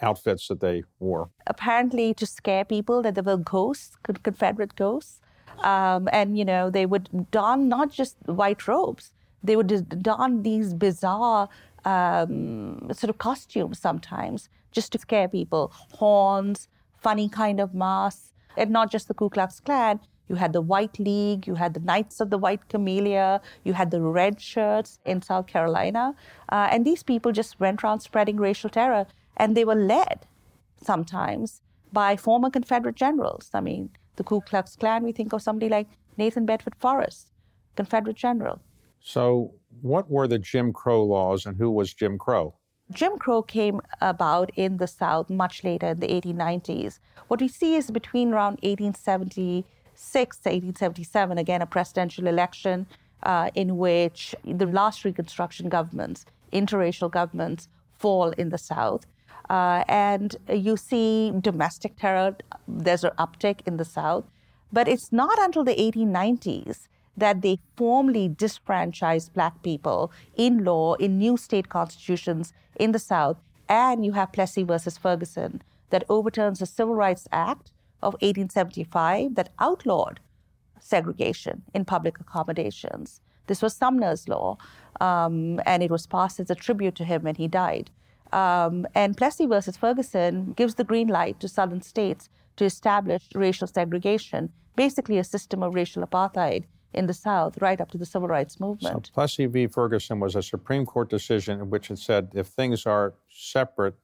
outfits 0.03 0.49
that 0.49 0.61
they 0.61 0.85
wore? 1.01 1.31
Apparently, 1.47 2.15
to 2.15 2.27
scare 2.27 2.65
people 2.65 3.03
that 3.03 3.15
they 3.15 3.23
were 3.23 3.39
ghosts, 3.39 3.97
Confederate 4.23 4.77
ghosts. 4.77 5.21
Um, 5.61 6.09
and, 6.13 6.39
you 6.39 6.45
know, 6.45 6.71
they 6.71 6.87
would 6.87 7.31
don 7.33 7.69
not 7.69 7.91
just 7.91 8.17
white 8.27 8.69
robes, 8.69 9.13
they 9.43 9.57
would 9.57 10.03
don 10.03 10.43
these 10.43 10.75
bizarre 10.75 11.49
um, 11.93 12.91
sort 12.93 13.11
of 13.11 13.19
costumes 13.19 13.79
sometimes 13.79 14.49
just 14.73 14.93
to 14.93 14.99
scare 14.99 15.29
people 15.29 15.73
horns, 16.01 16.69
funny 17.07 17.29
kind 17.29 17.59
of 17.61 17.75
masks. 17.75 18.33
And 18.57 18.71
not 18.71 18.91
just 18.91 19.09
the 19.09 19.15
Ku 19.15 19.31
Klux 19.31 19.61
Klan, 19.61 20.01
you 20.29 20.37
had 20.37 20.53
the 20.53 20.61
White 20.61 20.99
League, 20.99 21.47
you 21.47 21.55
had 21.55 21.73
the 21.75 21.81
Knights 21.81 22.21
of 22.21 22.29
the 22.31 22.39
White 22.39 22.69
Camellia, 22.69 23.41
you 23.65 23.73
had 23.73 23.91
the 23.91 24.03
red 24.03 24.41
shirts 24.41 24.99
in 25.07 25.23
South 25.23 25.47
Carolina. 25.47 26.15
Uh, 26.51 26.69
and 26.73 26.85
these 26.85 27.03
people 27.03 27.33
just 27.33 27.59
went 27.61 27.83
around 27.83 28.01
spreading 28.01 28.37
racial 28.37 28.69
terror. 28.69 29.07
And 29.37 29.57
they 29.57 29.65
were 29.65 29.81
led 29.97 30.27
sometimes 30.83 31.63
by 31.93 32.17
former 32.17 32.51
Confederate 32.51 32.97
generals. 32.97 33.51
I 33.55 33.61
mean, 33.61 33.91
the 34.17 34.25
Ku 34.25 34.41
Klux 34.41 34.77
Klan, 34.77 35.05
we 35.05 35.13
think 35.13 35.33
of 35.33 35.41
somebody 35.41 35.71
like 35.71 35.89
Nathan 36.19 36.45
Bedford 36.45 36.75
Forrest, 36.77 37.31
Confederate 37.77 38.17
general. 38.17 38.61
So, 39.01 39.55
what 39.81 40.11
were 40.11 40.29
the 40.29 40.39
Jim 40.39 40.73
Crow 40.73 41.05
laws 41.05 41.47
and 41.47 41.57
who 41.57 41.71
was 41.71 41.95
Jim 41.95 42.19
Crow? 42.19 42.55
Jim 42.91 43.19
Crow 43.19 43.43
came 43.43 43.81
about 44.01 44.51
in 44.57 44.79
the 44.79 44.87
South 44.87 45.29
much 45.29 45.63
later 45.63 45.89
in 45.89 46.01
the 46.01 46.09
1890s. 46.09 46.99
What 47.29 47.41
we 47.41 47.49
see 47.49 47.77
is 47.77 47.91
between 47.91 48.33
around 48.33 48.59
1876 48.63 50.37
to 50.39 50.49
1877, 50.49 51.39
again, 51.39 51.61
a 51.61 51.67
presidential 51.67 52.27
election 52.27 52.87
uh, 53.25 53.51
in 53.55 53.77
which 53.77 54.35
the 54.45 54.67
last 54.67 55.05
Reconstruction 55.05 55.69
governments, 55.69 56.25
interracial 56.53 57.11
governments, 57.11 57.69
fall 57.99 58.31
in 58.31 58.49
the 58.49 58.59
South. 58.59 59.07
Uh, 59.51 59.85
and 59.89 60.37
you 60.53 60.77
see 60.77 61.33
domestic 61.41 61.97
terror, 61.97 62.37
there's 62.67 63.05
an 63.05 63.13
uptick 63.19 63.61
in 63.67 63.77
the 63.77 63.85
South. 63.85 64.25
But 64.73 64.89
it's 64.89 65.13
not 65.13 65.39
until 65.39 65.65
the 65.65 65.75
1890s 65.75 66.89
that 67.19 67.43
they 67.43 67.59
formally 67.77 68.29
disfranchised 68.29 69.33
black 69.33 69.63
people 69.63 70.13
in 70.37 70.65
law 70.65 70.95
in 70.95 71.19
new 71.19 71.37
state 71.37 71.69
constitutions 71.69 72.53
in 72.77 72.93
the 72.93 72.99
South. 72.99 73.37
And 73.69 74.05
you 74.05 74.13
have 74.13 74.33
Plessy 74.33 74.63
versus 74.63 74.97
Ferguson 74.97 75.63
that 75.91 76.05
overturns 76.09 76.61
the 76.61 76.67
Civil 76.67 76.95
Rights 76.95 77.29
Act 77.33 77.71
of 78.03 78.15
1875 78.15 79.35
that 79.35 79.51
outlawed 79.59 80.21
segregation 80.81 81.63
in 81.75 81.85
public 81.85 82.21
accommodations. 82.21 83.21
This 83.47 83.63
was 83.63 83.75
Sumner's 83.75 84.29
law, 84.29 84.57
um, 85.01 85.61
and 85.67 85.83
it 85.83 85.91
was 85.91 86.07
passed 86.07 86.39
as 86.39 86.51
a 86.51 86.55
tribute 86.55 86.95
to 86.97 87.05
him 87.05 87.23
when 87.23 87.35
he 87.35 87.49
died. 87.49 87.91
Um, 88.33 88.87
and 88.95 89.17
Plessy 89.17 89.47
versus 89.47 89.77
Ferguson 89.77 90.53
gives 90.53 90.75
the 90.75 90.85
green 90.85 91.09
light 91.09 91.41
to 91.41 91.49
southern 91.49 91.83
states 91.83 92.29
to 92.57 92.65
establish 92.65 93.23
racial 93.35 93.67
segregation, 93.67 94.53
basically 94.77 95.19
a 95.19 95.25
system 95.25 95.63
of 95.63 95.75
racial 95.75 96.07
apartheid 96.07 96.65
in 96.95 97.07
the 97.07 97.15
South 97.15 97.61
right 97.61 97.81
up 97.81 97.91
to 97.91 97.99
the 97.99 98.07
civil 98.07 98.29
rights 98.29 98.59
movement. 98.61 99.07
So 99.07 99.13
Plessy 99.13 99.47
v. 99.47 99.67
Ferguson 99.67 100.21
was 100.21 100.37
a 100.37 100.43
Supreme 100.43 100.87
Court 100.87 101.11
decision 101.11 101.61
in 101.61 101.71
which 101.71 101.91
it 101.91 101.99
said 101.99 102.31
if 102.35 102.47
things 102.47 102.87
are 102.87 103.15
separate 103.29 103.95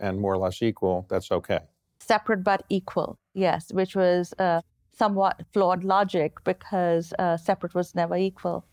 and 0.00 0.20
more 0.20 0.34
or 0.34 0.38
less 0.38 0.62
equal, 0.62 1.06
that's 1.08 1.32
okay. 1.32 1.60
Separate 1.98 2.44
but 2.44 2.64
equal, 2.68 3.18
yes, 3.34 3.72
which 3.72 3.96
was 3.96 4.34
uh, 4.38 4.60
somewhat 4.92 5.40
flawed 5.52 5.84
logic 5.84 6.42
because 6.44 7.12
uh, 7.18 7.36
separate 7.36 7.74
was 7.74 7.94
never 7.94 8.16
equal. 8.16 8.64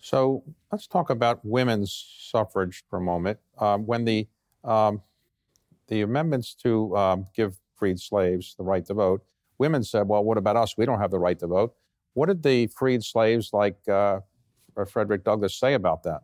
So 0.00 0.42
let's 0.70 0.86
talk 0.86 1.10
about 1.10 1.44
women's 1.44 1.92
suffrage 2.20 2.84
for 2.88 2.98
a 2.98 3.02
moment. 3.02 3.38
Um, 3.58 3.86
when 3.86 4.04
the 4.04 4.28
um, 4.64 5.02
the 5.88 6.02
amendments 6.02 6.54
to 6.54 6.96
um, 6.96 7.26
give 7.34 7.56
freed 7.76 8.00
slaves 8.00 8.56
the 8.56 8.64
right 8.64 8.84
to 8.86 8.94
vote, 8.94 9.24
women 9.58 9.84
said, 9.84 10.08
"Well, 10.08 10.24
what 10.24 10.38
about 10.38 10.56
us? 10.56 10.76
We 10.76 10.86
don't 10.86 10.98
have 10.98 11.10
the 11.10 11.18
right 11.18 11.38
to 11.38 11.46
vote." 11.46 11.74
What 12.16 12.28
did 12.28 12.42
the 12.42 12.68
freed 12.68 13.04
slaves 13.04 13.50
like 13.52 13.76
uh, 13.86 14.20
Frederick 14.88 15.22
Douglass 15.22 15.54
say 15.54 15.74
about 15.74 16.02
that? 16.04 16.22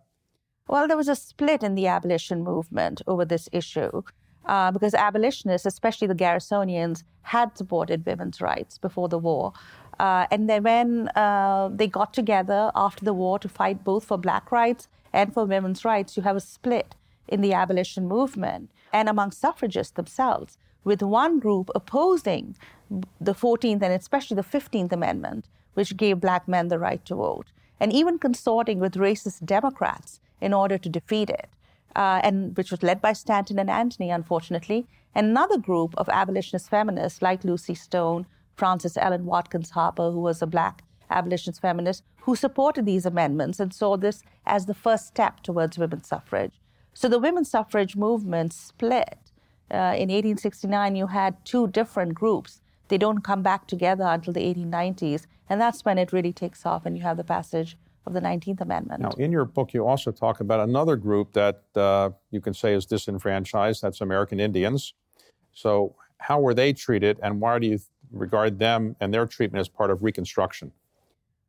Well, 0.66 0.88
there 0.88 0.96
was 0.96 1.08
a 1.08 1.14
split 1.14 1.62
in 1.62 1.74
the 1.74 1.86
abolition 1.86 2.42
movement 2.42 3.02
over 3.06 3.26
this 3.26 3.46
issue 3.52 4.00
uh, 4.46 4.70
because 4.70 4.94
abolitionists, 4.94 5.66
especially 5.66 6.08
the 6.08 6.14
Garrisonians, 6.14 7.02
had 7.20 7.58
supported 7.58 8.06
women's 8.06 8.40
rights 8.40 8.78
before 8.78 9.10
the 9.10 9.18
war. 9.18 9.52
Uh, 10.00 10.26
and 10.30 10.48
then 10.48 10.62
when 10.62 11.08
uh, 11.08 11.68
they 11.70 11.88
got 11.88 12.14
together 12.14 12.70
after 12.74 13.04
the 13.04 13.12
war 13.12 13.38
to 13.38 13.48
fight 13.48 13.84
both 13.84 14.06
for 14.06 14.16
black 14.16 14.50
rights 14.50 14.88
and 15.12 15.34
for 15.34 15.44
women's 15.44 15.84
rights, 15.84 16.16
you 16.16 16.22
have 16.22 16.36
a 16.36 16.40
split 16.40 16.94
in 17.28 17.42
the 17.42 17.52
abolition 17.52 18.08
movement 18.08 18.70
and 18.94 19.10
among 19.10 19.30
suffragists 19.30 19.92
themselves, 19.92 20.56
with 20.84 21.02
one 21.02 21.38
group 21.38 21.70
opposing 21.74 22.56
the 23.20 23.34
14th 23.34 23.82
and 23.82 23.92
especially 23.92 24.34
the 24.34 24.42
15th 24.42 24.92
Amendment, 24.92 25.46
which 25.74 25.96
gave 25.96 26.20
black 26.20 26.46
men 26.46 26.68
the 26.68 26.78
right 26.78 27.04
to 27.06 27.14
vote, 27.14 27.46
and 27.80 27.92
even 27.92 28.18
consorting 28.18 28.78
with 28.78 28.94
racist 28.94 29.44
Democrats 29.44 30.20
in 30.40 30.52
order 30.52 30.76
to 30.76 30.88
defeat 30.88 31.30
it, 31.30 31.48
uh, 31.96 32.20
and 32.22 32.56
which 32.56 32.70
was 32.70 32.82
led 32.82 33.00
by 33.00 33.12
Stanton 33.12 33.58
and 33.58 33.70
Anthony, 33.70 34.10
unfortunately. 34.10 34.86
Another 35.14 35.58
group 35.58 35.94
of 35.96 36.08
abolitionist 36.08 36.68
feminists 36.68 37.22
like 37.22 37.44
Lucy 37.44 37.74
Stone, 37.74 38.26
Frances 38.56 38.96
Ellen 38.96 39.24
Watkins 39.24 39.70
Harper, 39.70 40.10
who 40.10 40.20
was 40.20 40.42
a 40.42 40.46
black 40.46 40.82
abolitionist 41.10 41.60
feminist, 41.60 42.02
who 42.22 42.34
supported 42.36 42.86
these 42.86 43.04
amendments 43.04 43.60
and 43.60 43.74
saw 43.74 43.96
this 43.96 44.22
as 44.46 44.66
the 44.66 44.74
first 44.74 45.06
step 45.06 45.42
towards 45.42 45.78
women's 45.78 46.08
suffrage. 46.08 46.54
So 46.94 47.08
the 47.08 47.18
women's 47.18 47.50
suffrage 47.50 47.96
movement 47.96 48.52
split. 48.52 49.18
Uh, 49.72 49.96
in 49.96 50.08
1869, 50.10 50.96
you 50.96 51.06
had 51.06 51.42
two 51.44 51.66
different 51.68 52.14
groups 52.14 52.60
they 52.92 52.98
don't 52.98 53.24
come 53.24 53.42
back 53.42 53.66
together 53.66 54.04
until 54.04 54.34
the 54.34 54.40
1890s. 54.40 55.26
And 55.48 55.58
that's 55.58 55.82
when 55.82 55.96
it 55.96 56.12
really 56.12 56.32
takes 56.32 56.66
off 56.66 56.84
and 56.84 56.94
you 56.94 57.02
have 57.04 57.16
the 57.16 57.24
passage 57.24 57.78
of 58.06 58.12
the 58.12 58.20
19th 58.20 58.60
Amendment. 58.60 59.00
Now, 59.00 59.12
in 59.16 59.32
your 59.32 59.46
book, 59.46 59.72
you 59.72 59.86
also 59.86 60.10
talk 60.10 60.40
about 60.40 60.60
another 60.60 60.96
group 60.96 61.32
that 61.32 61.62
uh, 61.74 62.10
you 62.30 62.42
can 62.42 62.52
say 62.52 62.74
is 62.74 62.84
disenfranchised. 62.84 63.80
That's 63.80 64.02
American 64.02 64.40
Indians. 64.40 64.92
So, 65.54 65.94
how 66.18 66.38
were 66.40 66.52
they 66.52 66.74
treated, 66.74 67.18
and 67.22 67.40
why 67.40 67.58
do 67.58 67.66
you 67.66 67.78
regard 68.12 68.58
them 68.58 68.94
and 69.00 69.12
their 69.12 69.26
treatment 69.26 69.60
as 69.60 69.68
part 69.68 69.90
of 69.90 70.02
Reconstruction? 70.02 70.70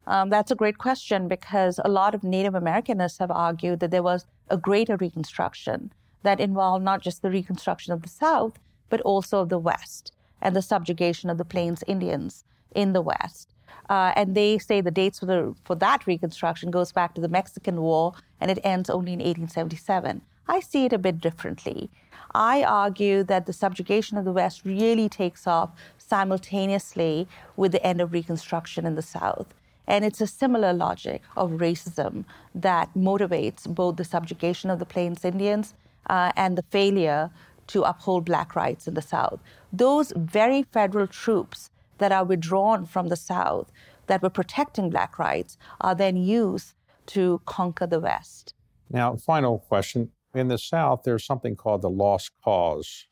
Um, 0.07 0.29
that's 0.29 0.51
a 0.51 0.55
great 0.55 0.77
question 0.77 1.27
because 1.27 1.79
a 1.83 1.89
lot 1.89 2.15
of 2.15 2.23
Native 2.23 2.53
Americanists 2.53 3.19
have 3.19 3.31
argued 3.31 3.81
that 3.81 3.91
there 3.91 4.03
was 4.03 4.25
a 4.49 4.57
greater 4.57 4.95
Reconstruction 4.95 5.91
that 6.23 6.39
involved 6.39 6.83
not 6.83 7.01
just 7.01 7.21
the 7.21 7.29
Reconstruction 7.29 7.93
of 7.93 8.01
the 8.01 8.09
South, 8.09 8.59
but 8.89 9.01
also 9.01 9.39
of 9.39 9.49
the 9.49 9.59
West 9.59 10.11
and 10.41 10.55
the 10.55 10.61
subjugation 10.61 11.29
of 11.29 11.37
the 11.37 11.45
Plains 11.45 11.83
Indians 11.87 12.43
in 12.75 12.93
the 12.93 13.01
West. 13.01 13.49
Uh, 13.89 14.13
and 14.15 14.35
they 14.35 14.57
say 14.57 14.81
the 14.81 14.91
dates 14.91 15.19
for, 15.19 15.25
the, 15.25 15.55
for 15.65 15.75
that 15.75 16.07
Reconstruction 16.07 16.71
goes 16.71 16.91
back 16.91 17.13
to 17.13 17.21
the 17.21 17.27
Mexican 17.27 17.81
War 17.81 18.13
and 18.39 18.49
it 18.49 18.59
ends 18.63 18.89
only 18.89 19.13
in 19.13 19.19
1877. 19.19 20.21
I 20.47 20.59
see 20.59 20.85
it 20.85 20.93
a 20.93 20.97
bit 20.97 21.21
differently. 21.21 21.89
I 22.35 22.63
argue 22.63 23.23
that 23.23 23.45
the 23.45 23.53
subjugation 23.53 24.17
of 24.17 24.25
the 24.25 24.31
West 24.31 24.65
really 24.65 25.07
takes 25.07 25.45
off 25.45 25.71
simultaneously 25.97 27.27
with 27.55 27.71
the 27.71 27.85
end 27.85 28.01
of 28.01 28.11
Reconstruction 28.11 28.85
in 28.85 28.95
the 28.95 29.01
South. 29.01 29.47
And 29.85 30.05
it's 30.05 30.21
a 30.21 30.27
similar 30.27 30.73
logic 30.73 31.21
of 31.35 31.51
racism 31.51 32.25
that 32.55 32.89
motivates 32.95 33.67
both 33.67 33.97
the 33.97 34.05
subjugation 34.05 34.69
of 34.69 34.79
the 34.79 34.85
Plains 34.85 35.25
Indians 35.25 35.73
uh, 36.07 36.31
and 36.35 36.57
the 36.57 36.63
failure 36.63 37.31
to 37.67 37.83
uphold 37.83 38.25
black 38.25 38.55
rights 38.55 38.87
in 38.87 38.93
the 38.93 39.01
South. 39.01 39.39
Those 39.71 40.13
very 40.15 40.63
federal 40.63 41.07
troops 41.07 41.69
that 41.97 42.11
are 42.11 42.25
withdrawn 42.25 42.85
from 42.85 43.07
the 43.07 43.15
South 43.15 43.71
that 44.07 44.21
were 44.21 44.29
protecting 44.29 44.89
black 44.89 45.17
rights 45.17 45.57
are 45.79 45.95
then 45.95 46.17
used 46.17 46.73
to 47.07 47.41
conquer 47.45 47.87
the 47.87 47.99
West. 47.99 48.53
Now, 48.89 49.15
final 49.15 49.59
question. 49.59 50.11
In 50.35 50.47
the 50.47 50.57
South, 50.57 51.03
there's 51.03 51.25
something 51.25 51.55
called 51.55 51.83
the 51.83 51.89
lost 51.89 52.31
cause. 52.43 53.07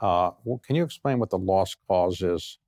Uh, 0.00 0.30
well, 0.44 0.60
can 0.66 0.74
you 0.74 0.84
explain 0.84 1.18
what 1.18 1.30
the 1.30 1.38
lost 1.38 1.76
cause 1.86 2.22
is? 2.22 2.58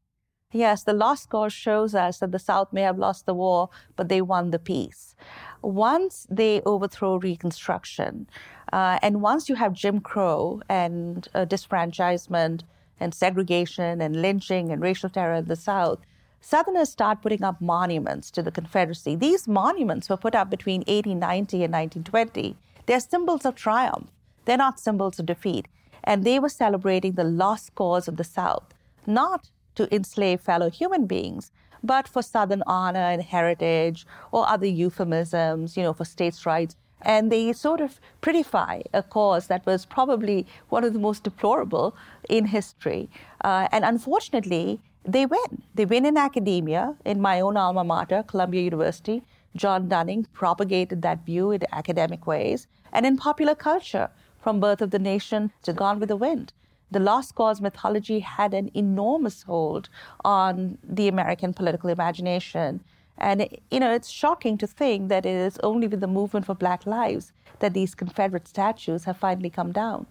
Yes, 0.55 0.85
the 0.85 0.93
lost 0.93 1.31
cause 1.31 1.53
shows 1.53 1.97
us 1.97 2.19
that 2.19 2.31
the 2.31 2.39
South 2.39 2.73
may 2.73 2.83
have 2.83 2.97
lost 2.97 3.27
the 3.27 3.35
war, 3.35 3.71
but 3.97 4.09
they 4.09 4.23
won 4.23 4.53
the 4.53 4.61
peace. 4.61 5.17
Once 5.63 6.29
they 6.31 6.61
overthrow 6.65 7.17
Reconstruction, 7.17 8.29
uh, 8.73 9.01
and 9.03 9.21
once 9.21 9.49
you 9.49 9.57
have 9.57 9.73
Jim 9.73 9.99
Crow 9.99 10.63
and 10.69 11.27
uh, 11.35 11.45
disfranchisement 11.45 12.63
and 13.01 13.13
segregation 13.13 14.01
and 14.01 14.23
lynching 14.23 14.71
and 14.71 14.81
racial 14.81 15.11
terror 15.11 15.35
in 15.35 15.47
the 15.47 15.57
South, 15.57 15.99
Southerners 16.41 16.91
start 16.91 17.21
putting 17.21 17.43
up 17.43 17.61
monuments 17.61 18.31
to 18.31 18.41
the 18.41 18.53
Confederacy. 18.53 19.17
These 19.17 19.49
monuments 19.49 20.09
were 20.09 20.17
put 20.17 20.37
up 20.37 20.51
between 20.51 20.83
1890 20.83 21.65
and 21.65 21.73
1920. 21.73 22.57
They're 22.87 23.01
symbols 23.01 23.45
of 23.45 23.57
triumph, 23.57 24.09
they're 24.45 24.57
not 24.57 24.79
symbols 24.79 25.19
of 25.19 25.27
defeat. 25.27 25.67
And 26.05 26.23
they 26.23 26.39
were 26.39 26.49
celebrating 26.49 27.15
the 27.15 27.25
lost 27.25 27.75
cause 27.75 28.07
of 28.07 28.19
the 28.19 28.25
South, 28.25 28.73
not 29.05 29.51
to 29.75 29.93
enslave 29.95 30.41
fellow 30.41 30.71
human 30.71 31.07
beings, 31.07 31.53
but 31.83 32.09
for 32.09 32.23
Southern 32.23 32.63
honor 32.67 32.99
and 32.99 33.23
heritage 33.23 34.07
or 34.33 34.49
other 34.49 34.67
euphemisms, 34.67 35.77
you 35.77 35.83
know, 35.83 35.93
for 35.93 36.05
states' 36.05 36.47
rights. 36.47 36.77
And 37.03 37.31
they 37.31 37.53
sort 37.53 37.81
of 37.83 38.01
prettify 38.23 38.83
a 38.95 39.03
cause 39.03 39.47
that 39.49 39.67
was 39.67 39.85
probably 39.85 40.47
one 40.71 40.85
of 40.85 40.95
the 40.95 40.99
most 40.99 41.23
deplorable 41.23 41.95
in 42.31 42.47
history. 42.47 43.11
Uh, 43.45 43.69
and 43.71 43.85
unfortunately, 43.85 44.81
they 45.05 45.27
win. 45.27 45.63
They 45.75 45.85
win 45.85 46.07
in 46.07 46.17
academia. 46.17 46.97
In 47.05 47.21
my 47.21 47.41
own 47.41 47.59
alma 47.59 47.85
mater, 47.85 48.23
Columbia 48.23 48.63
University, 48.63 49.23
John 49.55 49.89
Dunning 49.89 50.27
propagated 50.33 51.03
that 51.03 51.27
view 51.27 51.51
in 51.51 51.61
academic 51.73 52.27
ways. 52.27 52.67
And 52.91 53.05
in 53.05 53.19
popular 53.19 53.55
culture, 53.55 54.09
from 54.41 54.61
Birth 54.61 54.81
of 54.81 54.91
the 54.91 54.99
Nation 54.99 55.53
to 55.63 55.73
Gone 55.73 56.01
with 56.01 56.09
the 56.09 56.17
Wind 56.17 56.53
the 56.91 57.01
lost 57.01 57.35
cause 57.35 57.61
mythology 57.61 58.21
had 58.21 58.55
an 58.55 58.71
enormous 58.75 59.43
hold 59.43 59.89
on 60.25 60.79
the 60.83 61.09
American 61.09 61.53
political 61.53 61.91
imagination. 61.91 62.81
And, 63.19 63.49
you 63.71 63.81
know, 63.81 63.93
it's 63.93 64.09
shocking 64.09 64.59
to 64.59 64.67
think 64.67 65.09
that 65.09 65.25
it 65.25 65.35
is 65.35 65.59
only 65.63 65.87
with 65.87 66.01
the 66.01 66.07
movement 66.07 66.47
for 66.47 66.55
Black 66.55 66.87
lives 66.87 67.33
that 67.61 67.75
these 67.75 67.95
Confederate 67.95 68.49
statues 68.49 69.05
have 69.05 69.17
finally 69.17 69.51
come 69.51 69.73
down. 69.73 70.07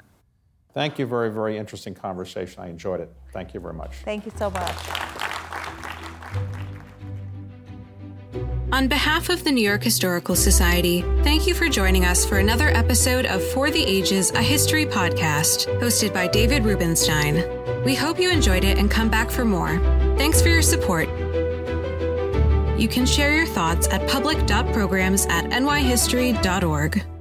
Thank 0.73 0.97
you. 0.97 1.05
Very, 1.05 1.31
very 1.31 1.57
interesting 1.57 1.93
conversation. 1.93 2.63
I 2.63 2.69
enjoyed 2.69 3.01
it. 3.01 3.12
Thank 3.31 3.53
you 3.53 3.59
very 3.59 3.73
much. 3.73 3.95
Thank 3.97 4.25
you 4.25 4.31
so 4.36 4.49
much. 4.49 5.12
On 8.73 8.88
behalf 8.88 9.29
of 9.29 9.43
the 9.43 9.51
New 9.51 9.62
York 9.62 9.83
Historical 9.83 10.36
Society, 10.36 11.01
thank 11.21 11.45
you 11.45 11.53
for 11.53 11.69
joining 11.69 12.05
us 12.05 12.25
for 12.25 12.39
another 12.39 12.69
episode 12.69 13.27
of 13.27 13.43
For 13.51 13.69
the 13.69 13.83
Ages, 13.83 14.31
a 14.31 14.41
History 14.41 14.83
podcast, 14.83 15.67
hosted 15.79 16.12
by 16.12 16.25
David 16.27 16.65
Rubenstein. 16.65 17.43
We 17.86 17.93
hope 17.93 18.19
you 18.19 18.31
enjoyed 18.31 18.63
it 18.63 18.79
and 18.79 18.89
come 18.89 19.12
back 19.12 19.29
for 19.29 19.45
more. 19.45 19.77
Thanks 20.17 20.41
for 20.41 20.49
your 20.49 20.63
support. 20.63 21.07
You 22.79 22.88
can 22.88 23.05
share 23.05 23.36
your 23.36 23.45
thoughts 23.45 23.88
at 23.89 24.09
public.programs 24.09 25.27
at 25.27 25.51
nyhistory.org. 25.51 27.12